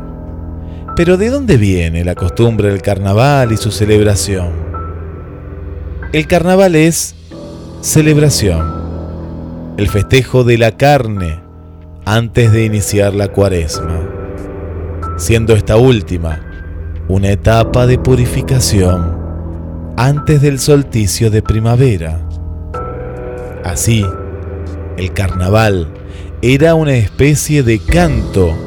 Pero 0.95 1.17
¿de 1.17 1.29
dónde 1.29 1.57
viene 1.57 2.05
la 2.05 2.15
costumbre 2.15 2.69
del 2.69 2.81
carnaval 2.81 3.51
y 3.51 3.57
su 3.57 3.71
celebración? 3.71 4.51
El 6.13 6.25
carnaval 6.27 6.75
es 6.75 7.15
celebración, 7.81 9.75
el 9.77 9.89
festejo 9.89 10.45
de 10.45 10.57
la 10.57 10.77
carne 10.77 11.48
antes 12.11 12.51
de 12.51 12.65
iniciar 12.65 13.13
la 13.13 13.27
cuaresma, 13.27 14.01
siendo 15.17 15.53
esta 15.53 15.77
última 15.77 16.39
una 17.07 17.29
etapa 17.29 17.85
de 17.85 17.99
purificación 17.99 19.15
antes 19.95 20.41
del 20.41 20.57
solsticio 20.57 21.29
de 21.29 21.43
primavera. 21.43 22.19
Así, 23.63 24.03
el 24.97 25.13
carnaval 25.13 25.87
era 26.41 26.73
una 26.73 26.95
especie 26.95 27.61
de 27.61 27.77
canto 27.77 28.57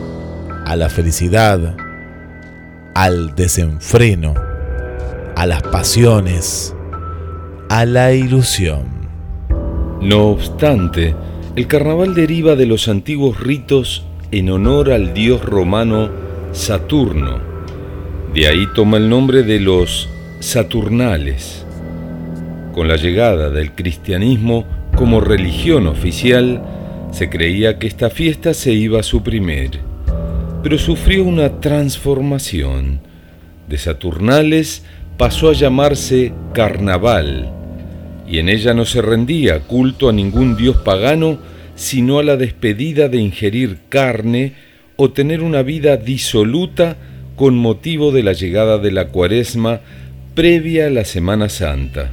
a 0.64 0.76
la 0.76 0.88
felicidad, 0.88 1.74
al 2.95 3.34
desenfreno, 3.34 4.34
a 5.34 5.47
las 5.47 5.62
pasiones, 5.62 6.76
a 7.68 7.86
la 7.86 8.12
ilusión. 8.12 8.84
No 10.01 10.28
obstante, 10.28 11.16
el 11.55 11.66
carnaval 11.66 12.14
deriva 12.14 12.57
de 12.57 12.64
los 12.64 12.88
antiguos 12.88 13.38
ritos 13.40 14.05
en 14.30 14.48
honor 14.48 14.90
al 14.90 15.12
dios 15.12 15.44
romano 15.44 16.09
Saturno. 16.53 17.40
De 18.32 18.46
ahí 18.46 18.66
toma 18.74 18.96
el 18.96 19.11
nombre 19.11 19.42
de 19.42 19.61
los 19.61 20.09
Saturnales. 20.40 21.66
Con 22.72 22.88
la 22.88 22.96
llegada 22.96 23.50
del 23.50 23.72
cristianismo 23.72 24.64
como 24.96 25.20
religión 25.20 25.86
oficial, 25.86 26.62
se 27.11 27.28
creía 27.28 27.78
que 27.78 27.86
esta 27.86 28.09
fiesta 28.09 28.55
se 28.55 28.72
iba 28.72 29.00
a 29.00 29.03
suprimir, 29.03 29.80
pero 30.62 30.78
sufrió 30.78 31.22
una 31.22 31.61
transformación. 31.61 33.00
De 33.68 33.76
Saturnales 33.76 34.84
pasó 35.18 35.50
a 35.50 35.53
llamarse 35.53 36.32
Carnaval, 36.55 37.53
y 38.26 38.38
en 38.38 38.48
ella 38.48 38.74
no 38.74 38.84
se 38.84 39.02
rendía 39.02 39.60
culto 39.60 40.08
a 40.08 40.12
ningún 40.12 40.56
dios 40.56 40.76
pagano, 40.78 41.38
sino 41.74 42.18
a 42.18 42.22
la 42.22 42.36
despedida 42.36 43.08
de 43.08 43.18
ingerir 43.18 43.78
carne 43.88 44.54
o 44.96 45.10
tener 45.10 45.42
una 45.42 45.62
vida 45.62 45.96
disoluta 45.96 46.96
con 47.36 47.56
motivo 47.56 48.12
de 48.12 48.22
la 48.22 48.32
llegada 48.32 48.78
de 48.78 48.92
la 48.92 49.08
cuaresma 49.08 49.80
previa 50.34 50.86
a 50.86 50.90
la 50.90 51.04
Semana 51.04 51.48
Santa. 51.48 52.12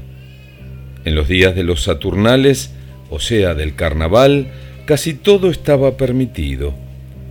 En 1.06 1.16
los 1.16 1.28
días 1.28 1.56
de 1.56 1.64
los 1.64 1.84
Saturnales, 1.84 2.74
o 3.10 3.20
sea, 3.20 3.54
del 3.54 3.76
carnaval, 3.76 4.48
casi 4.86 5.14
todo 5.14 5.50
estaba 5.50 5.98
permitido. 5.98 6.74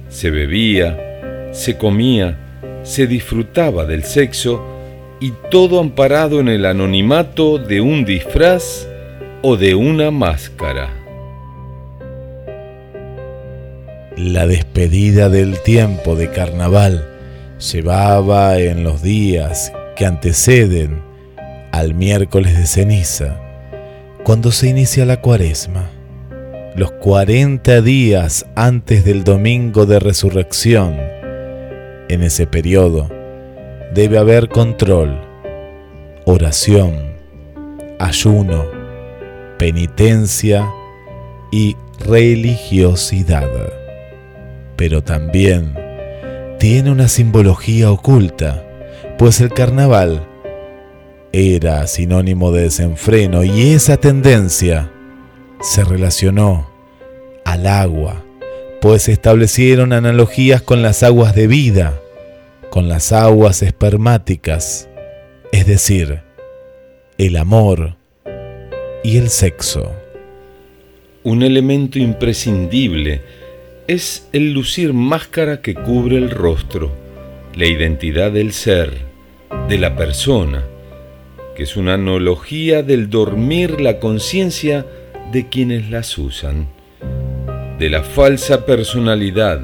Se 0.08 0.30
bebía, 0.30 1.50
se 1.52 1.76
comía, 1.76 2.38
se 2.82 3.06
disfrutaba 3.06 3.84
del 3.84 4.04
sexo 4.04 4.77
y 5.20 5.32
todo 5.50 5.80
amparado 5.80 6.40
en 6.40 6.48
el 6.48 6.64
anonimato 6.64 7.58
de 7.58 7.80
un 7.80 8.04
disfraz 8.04 8.86
o 9.42 9.56
de 9.56 9.74
una 9.74 10.10
máscara. 10.10 10.90
La 14.16 14.46
despedida 14.46 15.28
del 15.28 15.60
tiempo 15.62 16.16
de 16.16 16.30
carnaval 16.30 17.08
llevaba 17.72 18.58
en 18.58 18.84
los 18.84 19.02
días 19.02 19.72
que 19.96 20.06
anteceden 20.06 21.02
al 21.72 21.94
miércoles 21.94 22.56
de 22.56 22.66
ceniza, 22.66 23.40
cuando 24.24 24.50
se 24.52 24.68
inicia 24.68 25.04
la 25.04 25.20
cuaresma, 25.20 25.90
los 26.76 26.92
40 26.92 27.80
días 27.82 28.46
antes 28.54 29.04
del 29.04 29.24
domingo 29.24 29.86
de 29.86 29.98
resurrección. 29.98 30.96
En 32.08 32.22
ese 32.22 32.46
periodo 32.46 33.17
debe 33.95 34.18
haber 34.18 34.49
control, 34.49 35.20
oración, 36.24 37.14
ayuno, 37.99 38.64
penitencia 39.59 40.68
y 41.51 41.76
religiosidad. 42.07 43.49
Pero 44.76 45.03
también 45.03 45.74
tiene 46.59 46.91
una 46.91 47.09
simbología 47.09 47.91
oculta, 47.91 48.64
pues 49.16 49.41
el 49.41 49.53
carnaval 49.53 50.26
era 51.32 51.86
sinónimo 51.86 52.53
de 52.53 52.62
desenfreno 52.62 53.45
y 53.45 53.72
esa 53.72 53.97
tendencia 53.97 54.91
se 55.61 55.84
relacionó 55.84 56.70
al 57.45 57.66
agua, 57.66 58.24
pues 58.80 59.09
establecieron 59.09 59.93
analogías 59.93 60.62
con 60.62 60.82
las 60.82 61.03
aguas 61.03 61.34
de 61.34 61.47
vida, 61.47 62.01
con 62.78 62.88
las 62.88 63.10
aguas 63.10 63.64
espermáticas, 63.64 64.88
es 65.50 65.66
decir, 65.66 66.20
el 67.18 67.36
amor 67.36 67.96
y 69.02 69.16
el 69.16 69.30
sexo. 69.30 69.92
Un 71.24 71.42
elemento 71.42 71.98
imprescindible 71.98 73.20
es 73.88 74.28
el 74.32 74.52
lucir 74.52 74.92
máscara 74.92 75.60
que 75.60 75.74
cubre 75.74 76.18
el 76.18 76.30
rostro, 76.30 76.92
la 77.56 77.66
identidad 77.66 78.30
del 78.30 78.52
ser, 78.52 78.96
de 79.68 79.76
la 79.76 79.96
persona, 79.96 80.62
que 81.56 81.64
es 81.64 81.76
una 81.76 81.94
analogía 81.94 82.84
del 82.84 83.10
dormir 83.10 83.80
la 83.80 83.98
conciencia 83.98 84.86
de 85.32 85.48
quienes 85.48 85.90
las 85.90 86.16
usan, 86.16 86.68
de 87.80 87.90
la 87.90 88.04
falsa 88.04 88.64
personalidad, 88.66 89.62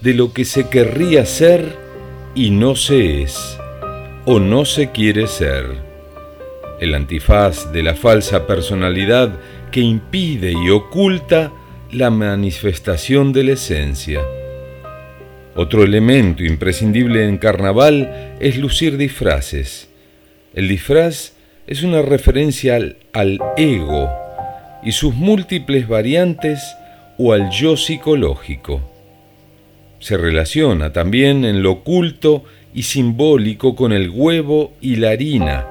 de 0.00 0.14
lo 0.14 0.32
que 0.32 0.46
se 0.46 0.70
querría 0.70 1.26
ser 1.26 1.84
y 2.36 2.50
no 2.50 2.76
se 2.76 3.22
es, 3.22 3.58
o 4.26 4.38
no 4.38 4.66
se 4.66 4.90
quiere 4.90 5.26
ser. 5.26 5.64
El 6.78 6.94
antifaz 6.94 7.72
de 7.72 7.82
la 7.82 7.94
falsa 7.94 8.46
personalidad 8.46 9.40
que 9.72 9.80
impide 9.80 10.52
y 10.52 10.68
oculta 10.68 11.50
la 11.90 12.10
manifestación 12.10 13.32
de 13.32 13.44
la 13.44 13.52
esencia. 13.52 14.20
Otro 15.54 15.82
elemento 15.82 16.44
imprescindible 16.44 17.26
en 17.26 17.38
carnaval 17.38 18.36
es 18.38 18.58
lucir 18.58 18.98
disfraces. 18.98 19.88
El 20.52 20.68
disfraz 20.68 21.32
es 21.66 21.82
una 21.82 22.02
referencia 22.02 22.76
al, 23.14 23.38
ego 23.56 24.10
y 24.82 24.92
sus 24.92 25.14
múltiples 25.14 25.88
variantes 25.88 26.60
o 27.16 27.32
al 27.32 27.48
yo 27.48 27.78
psicológico. 27.78 28.95
Se 30.06 30.16
relaciona 30.16 30.92
también 30.92 31.44
en 31.44 31.64
lo 31.64 31.72
oculto 31.72 32.44
y 32.72 32.84
simbólico 32.84 33.74
con 33.74 33.92
el 33.92 34.08
huevo 34.08 34.72
y 34.80 34.94
la 34.94 35.10
harina, 35.10 35.66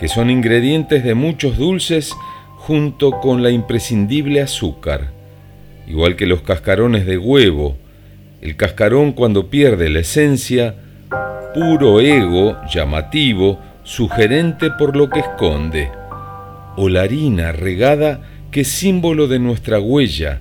que 0.00 0.08
son 0.08 0.30
ingredientes 0.30 1.04
de 1.04 1.14
muchos 1.14 1.56
dulces 1.56 2.12
junto 2.56 3.20
con 3.20 3.40
la 3.40 3.52
imprescindible 3.52 4.40
azúcar. 4.40 5.12
Igual 5.86 6.16
que 6.16 6.26
los 6.26 6.42
cascarones 6.42 7.06
de 7.06 7.18
huevo, 7.18 7.76
el 8.40 8.56
cascarón 8.56 9.12
cuando 9.12 9.48
pierde 9.48 9.90
la 9.90 10.00
esencia, 10.00 10.74
puro 11.54 12.00
ego, 12.00 12.56
llamativo, 12.68 13.60
sugerente 13.84 14.72
por 14.72 14.96
lo 14.96 15.08
que 15.08 15.20
esconde, 15.20 15.88
o 16.76 16.88
la 16.88 17.02
harina 17.02 17.52
regada 17.52 18.22
que 18.50 18.62
es 18.62 18.68
símbolo 18.72 19.28
de 19.28 19.38
nuestra 19.38 19.78
huella, 19.78 20.40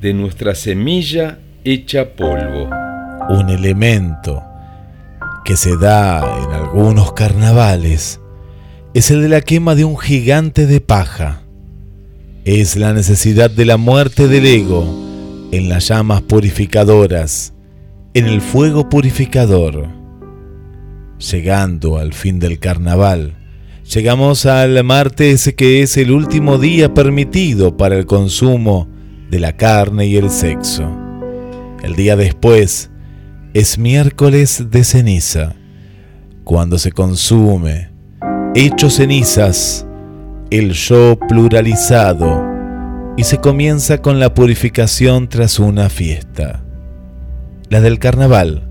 de 0.00 0.14
nuestra 0.14 0.54
semilla 0.54 1.40
hecha 1.72 2.14
polvo. 2.14 2.70
Un 3.28 3.50
elemento 3.50 4.42
que 5.44 5.56
se 5.56 5.76
da 5.76 6.20
en 6.42 6.52
algunos 6.52 7.12
carnavales 7.12 8.20
es 8.94 9.10
el 9.10 9.22
de 9.22 9.28
la 9.28 9.42
quema 9.42 9.74
de 9.74 9.84
un 9.84 9.98
gigante 9.98 10.66
de 10.66 10.80
paja. 10.80 11.42
Es 12.44 12.76
la 12.76 12.94
necesidad 12.94 13.50
de 13.50 13.66
la 13.66 13.76
muerte 13.76 14.28
del 14.28 14.46
ego 14.46 14.84
en 15.52 15.68
las 15.68 15.88
llamas 15.88 16.22
purificadoras, 16.22 17.52
en 18.14 18.26
el 18.26 18.40
fuego 18.40 18.88
purificador 18.88 19.98
llegando 21.18 21.98
al 21.98 22.12
fin 22.12 22.38
del 22.38 22.58
carnaval. 22.58 23.34
Llegamos 23.92 24.46
al 24.46 24.82
martes 24.84 25.52
que 25.56 25.82
es 25.82 25.96
el 25.96 26.12
último 26.12 26.58
día 26.58 26.94
permitido 26.94 27.76
para 27.76 27.96
el 27.96 28.06
consumo 28.06 28.88
de 29.30 29.40
la 29.40 29.56
carne 29.56 30.06
y 30.06 30.16
el 30.16 30.30
sexo. 30.30 31.07
El 31.82 31.94
día 31.94 32.16
después 32.16 32.90
es 33.54 33.78
miércoles 33.78 34.70
de 34.70 34.84
ceniza, 34.84 35.54
cuando 36.44 36.78
se 36.78 36.92
consume, 36.92 37.90
hecho 38.54 38.90
cenizas, 38.90 39.86
el 40.50 40.72
yo 40.72 41.18
pluralizado 41.28 42.46
y 43.16 43.24
se 43.24 43.38
comienza 43.38 43.98
con 43.98 44.18
la 44.18 44.34
purificación 44.34 45.28
tras 45.28 45.58
una 45.58 45.88
fiesta, 45.88 46.64
la 47.68 47.80
del 47.80 47.98
carnaval 47.98 48.68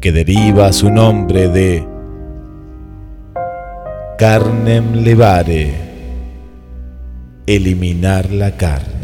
que 0.00 0.12
deriva 0.12 0.72
su 0.72 0.90
nombre 0.90 1.48
de 1.48 1.86
carnem 4.18 5.02
levare, 5.04 5.74
eliminar 7.46 8.30
la 8.30 8.56
carne. 8.56 9.01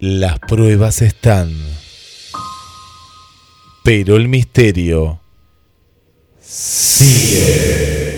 Las 0.00 0.38
pruebas 0.38 1.02
están, 1.02 1.54
pero 3.84 4.16
el 4.16 4.28
misterio 4.28 5.20
sigue. 6.40 8.09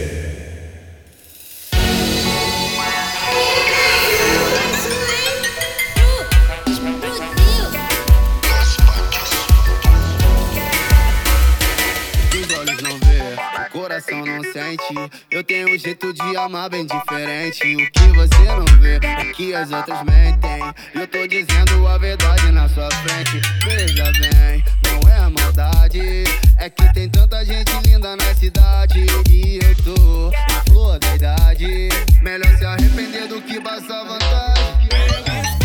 Eu 15.31 15.45
tenho 15.45 15.69
um 15.69 15.79
jeito 15.79 16.15
de 16.15 16.37
amar 16.37 16.71
bem 16.71 16.87
diferente. 16.87 17.63
O 17.75 17.91
que 17.91 18.09
você 18.15 18.45
não 18.45 18.65
vê 18.81 18.97
é 18.97 19.25
que 19.33 19.55
as 19.55 19.71
outras 19.71 20.03
mentem. 20.05 20.63
Eu 20.95 21.07
tô 21.07 21.27
dizendo 21.27 21.87
a 21.87 21.99
verdade 21.99 22.51
na 22.53 22.67
sua 22.71 22.89
frente. 22.91 23.41
Veja 23.65 24.11
bem, 24.13 24.65
não 24.85 25.11
é 25.11 25.29
maldade. 25.29 26.25
É 26.59 26.71
que 26.71 26.93
tem 26.95 27.09
tanta 27.09 27.45
gente 27.45 27.71
linda 27.87 28.17
na 28.17 28.35
cidade. 28.35 29.05
E 29.29 29.59
eu 29.63 29.77
tô 29.85 30.31
na 30.31 30.65
flor 30.73 30.99
da 30.99 31.17
idade. 31.17 31.89
Melhor 32.23 32.57
se 32.57 32.65
arrepender 32.65 33.29
do 33.29 33.43
que 33.43 33.61
passar 33.61 34.05
vantagem. 34.05 35.62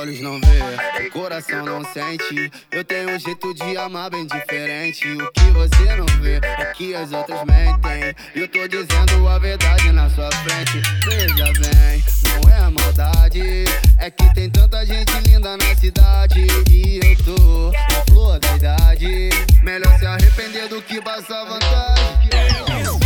Olhos 0.00 0.20
não 0.20 0.40
vê, 0.40 1.06
o 1.06 1.10
coração 1.10 1.64
não 1.64 1.84
sente. 1.92 2.50
Eu 2.70 2.82
tenho 2.82 3.10
um 3.10 3.18
jeito 3.18 3.52
de 3.52 3.76
amar 3.76 4.08
bem 4.08 4.26
diferente. 4.26 5.06
O 5.06 5.30
que 5.30 5.44
você 5.50 5.96
não 5.96 6.06
vê 6.22 6.40
é 6.42 6.72
que 6.72 6.94
as 6.94 7.12
outras 7.12 7.40
mentem. 7.44 8.14
Eu 8.34 8.48
tô 8.48 8.66
dizendo 8.66 9.28
a 9.28 9.38
verdade 9.38 9.92
na 9.92 10.08
sua 10.08 10.30
frente. 10.32 10.80
Veja 11.04 11.44
bem, 11.44 12.02
não 12.32 12.50
é 12.50 12.70
maldade. 12.70 13.64
É 13.98 14.10
que 14.10 14.34
tem 14.34 14.48
tanta 14.48 14.86
gente 14.86 15.12
linda 15.28 15.56
na 15.58 15.76
cidade. 15.76 16.46
E 16.70 17.00
eu 17.02 17.36
tô 17.36 17.70
na 17.70 18.04
flor 18.08 18.38
da 18.38 18.56
idade. 18.56 19.28
Melhor 19.62 19.98
se 19.98 20.06
arrepender 20.06 20.68
do 20.68 20.80
que 20.80 21.00
passar 21.02 21.44
vantagem. 21.44 22.99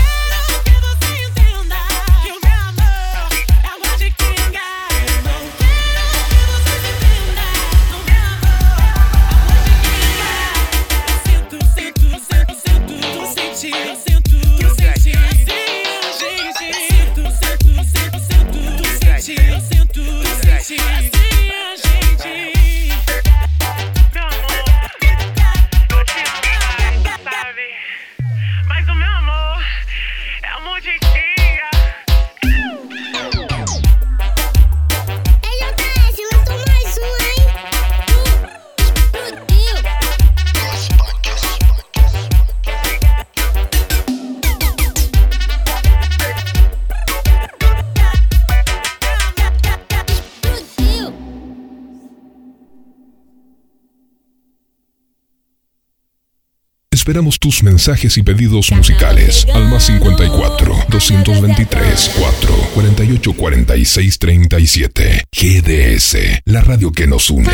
Esperamos 57.04 57.38
tus 57.38 57.62
mensajes 57.62 58.16
y 58.16 58.22
pedidos 58.22 58.72
musicales 58.72 59.46
al 59.52 59.68
más 59.68 59.84
54 59.84 60.74
223 60.88 62.12
4 62.18 62.54
48 62.72 63.32
46 63.34 64.18
37. 64.18 65.24
GDS, 65.30 66.16
la 66.46 66.62
radio 66.62 66.92
que 66.92 67.06
nos 67.06 67.28
une. 67.28 67.50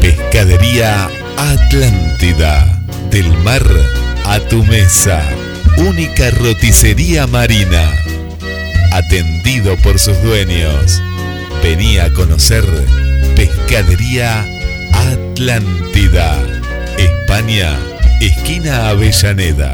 Pescadería 0.00 1.10
Atlántida. 1.36 2.84
Del 3.10 3.36
mar 3.38 3.66
a 4.26 4.38
tu 4.38 4.62
mesa. 4.62 5.28
Única 5.78 6.30
roticería 6.30 7.26
marina. 7.26 7.90
Atendido 8.92 9.76
por 9.78 9.98
sus 9.98 10.22
dueños. 10.22 11.02
Venía 11.64 12.04
a 12.04 12.12
conocer 12.12 12.64
Pescadería 13.34 14.46
Atlántida. 14.92 16.40
España, 16.96 17.76
esquina 18.26 18.88
Avellaneda. 18.88 19.72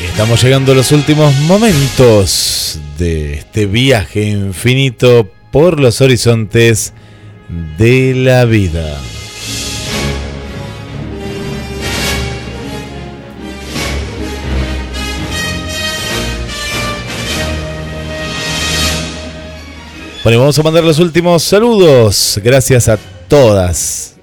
Estamos 0.00 0.42
llegando 0.42 0.72
a 0.72 0.74
los 0.74 0.92
últimos 0.92 1.34
momentos 1.40 2.78
de 2.98 3.34
este 3.34 3.66
viaje 3.66 4.22
infinito 4.24 5.30
por 5.50 5.80
los 5.80 6.00
horizontes 6.00 6.92
de 7.78 8.14
la 8.14 8.44
vida. 8.44 8.98
Bueno, 20.26 20.38
y 20.38 20.40
vamos 20.40 20.58
a 20.58 20.64
mandar 20.64 20.82
los 20.82 20.98
últimos 20.98 21.44
saludos. 21.44 22.40
Gracias 22.42 22.88
a 22.88 22.98
todas 23.28 24.16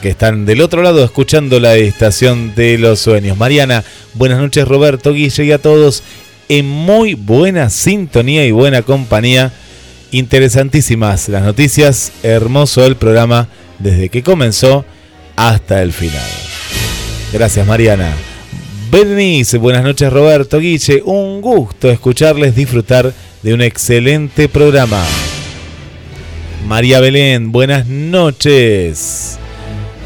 que 0.00 0.08
están 0.08 0.46
del 0.46 0.62
otro 0.62 0.82
lado 0.82 1.04
escuchando 1.04 1.60
la 1.60 1.74
estación 1.74 2.54
de 2.54 2.78
los 2.78 3.00
sueños. 3.00 3.36
Mariana, 3.36 3.84
buenas 4.14 4.38
noches 4.38 4.66
Roberto, 4.66 5.12
Guille 5.12 5.44
y 5.44 5.52
a 5.52 5.58
todos 5.58 6.02
en 6.48 6.66
muy 6.66 7.12
buena 7.12 7.68
sintonía 7.68 8.46
y 8.46 8.52
buena 8.52 8.80
compañía. 8.80 9.52
Interesantísimas 10.12 11.28
las 11.28 11.42
noticias, 11.42 12.12
hermoso 12.22 12.86
el 12.86 12.96
programa 12.96 13.48
desde 13.78 14.08
que 14.08 14.22
comenzó 14.22 14.86
hasta 15.36 15.82
el 15.82 15.92
final. 15.92 16.26
Gracias 17.34 17.66
Mariana. 17.66 18.14
Bernice, 18.90 19.58
buenas 19.58 19.84
noches 19.84 20.10
Roberto, 20.10 20.58
Guille, 20.58 21.02
un 21.04 21.42
gusto 21.42 21.90
escucharles 21.90 22.56
disfrutar 22.56 23.12
de 23.42 23.52
un 23.52 23.60
excelente 23.60 24.48
programa. 24.48 25.04
María 26.66 26.98
Belén, 27.00 27.52
buenas 27.52 27.86
noches. 27.86 29.38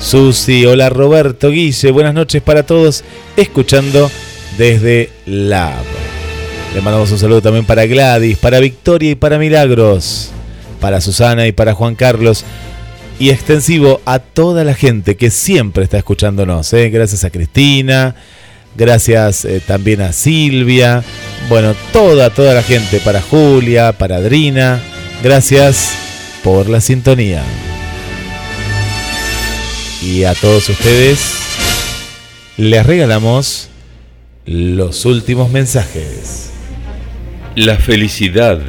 Susi, 0.00 0.66
hola 0.66 0.90
Roberto 0.90 1.50
Guille, 1.50 1.92
buenas 1.92 2.14
noches 2.14 2.42
para 2.42 2.64
todos, 2.64 3.04
escuchando 3.36 4.10
desde 4.56 5.10
Lab. 5.24 5.84
Le 6.74 6.80
mandamos 6.80 7.12
un 7.12 7.18
saludo 7.18 7.42
también 7.42 7.64
para 7.64 7.86
Gladys, 7.86 8.38
para 8.38 8.58
Victoria 8.58 9.12
y 9.12 9.14
para 9.14 9.38
Milagros, 9.38 10.30
para 10.80 11.00
Susana 11.00 11.46
y 11.46 11.52
para 11.52 11.74
Juan 11.74 11.94
Carlos, 11.94 12.44
y 13.20 13.30
extensivo 13.30 14.00
a 14.04 14.18
toda 14.18 14.64
la 14.64 14.74
gente 14.74 15.16
que 15.16 15.30
siempre 15.30 15.84
está 15.84 15.98
escuchándonos. 15.98 16.72
¿eh? 16.72 16.90
Gracias 16.90 17.22
a 17.22 17.30
Cristina, 17.30 18.16
gracias 18.76 19.44
eh, 19.44 19.62
también 19.64 20.00
a 20.00 20.12
Silvia, 20.12 21.04
bueno, 21.48 21.76
toda, 21.92 22.30
toda 22.30 22.52
la 22.52 22.64
gente, 22.64 22.98
para 22.98 23.22
Julia, 23.22 23.92
para 23.92 24.16
Adrina, 24.16 24.80
gracias 25.22 26.07
por 26.42 26.68
la 26.68 26.80
sintonía. 26.80 27.42
Y 30.02 30.24
a 30.24 30.34
todos 30.34 30.68
ustedes 30.68 31.38
les 32.56 32.86
regalamos 32.86 33.68
los 34.46 35.04
últimos 35.04 35.50
mensajes. 35.50 36.50
La 37.54 37.76
felicidad 37.76 38.60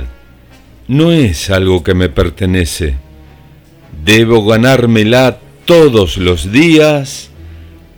no 0.88 1.12
es 1.12 1.50
algo 1.50 1.84
que 1.84 1.94
me 1.94 2.10
pertenece. 2.10 2.96
Debo 4.04 4.46
ganármela 4.46 5.40
todos 5.66 6.18
los 6.18 6.52
días, 6.52 7.30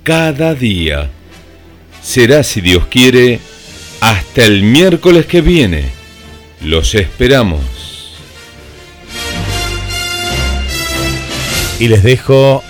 cada 0.04 0.54
día. 0.54 1.10
Será, 2.02 2.44
si 2.44 2.60
Dios 2.60 2.88
quiere, 2.88 3.40
hasta 4.02 4.46
el 4.46 4.64
miércoles 4.64 5.26
que 5.26 5.42
viene. 5.42 5.86
Los 6.62 6.96
esperamos. 6.96 7.81
Y 11.82 11.88
les 11.88 12.04
dejo 12.04 12.62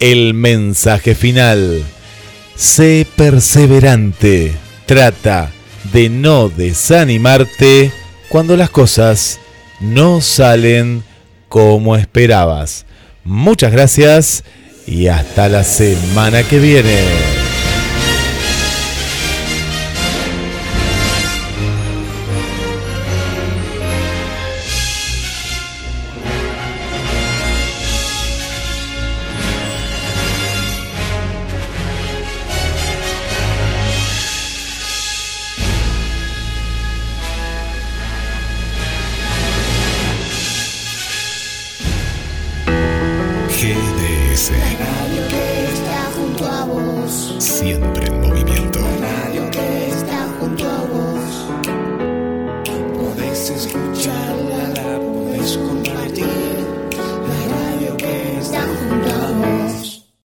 el 0.00 0.32
mensaje 0.32 1.14
final. 1.14 1.84
Sé 2.56 3.06
perseverante. 3.14 4.54
Trata 4.86 5.50
de 5.92 6.08
no 6.08 6.48
desanimarte 6.48 7.92
cuando 8.30 8.56
las 8.56 8.70
cosas 8.70 9.40
no 9.80 10.22
salen 10.22 11.04
como 11.50 11.96
esperabas. 11.96 12.86
Muchas 13.24 13.72
gracias 13.72 14.42
y 14.86 15.08
hasta 15.08 15.50
la 15.50 15.62
semana 15.62 16.42
que 16.42 16.60
viene. 16.60 17.19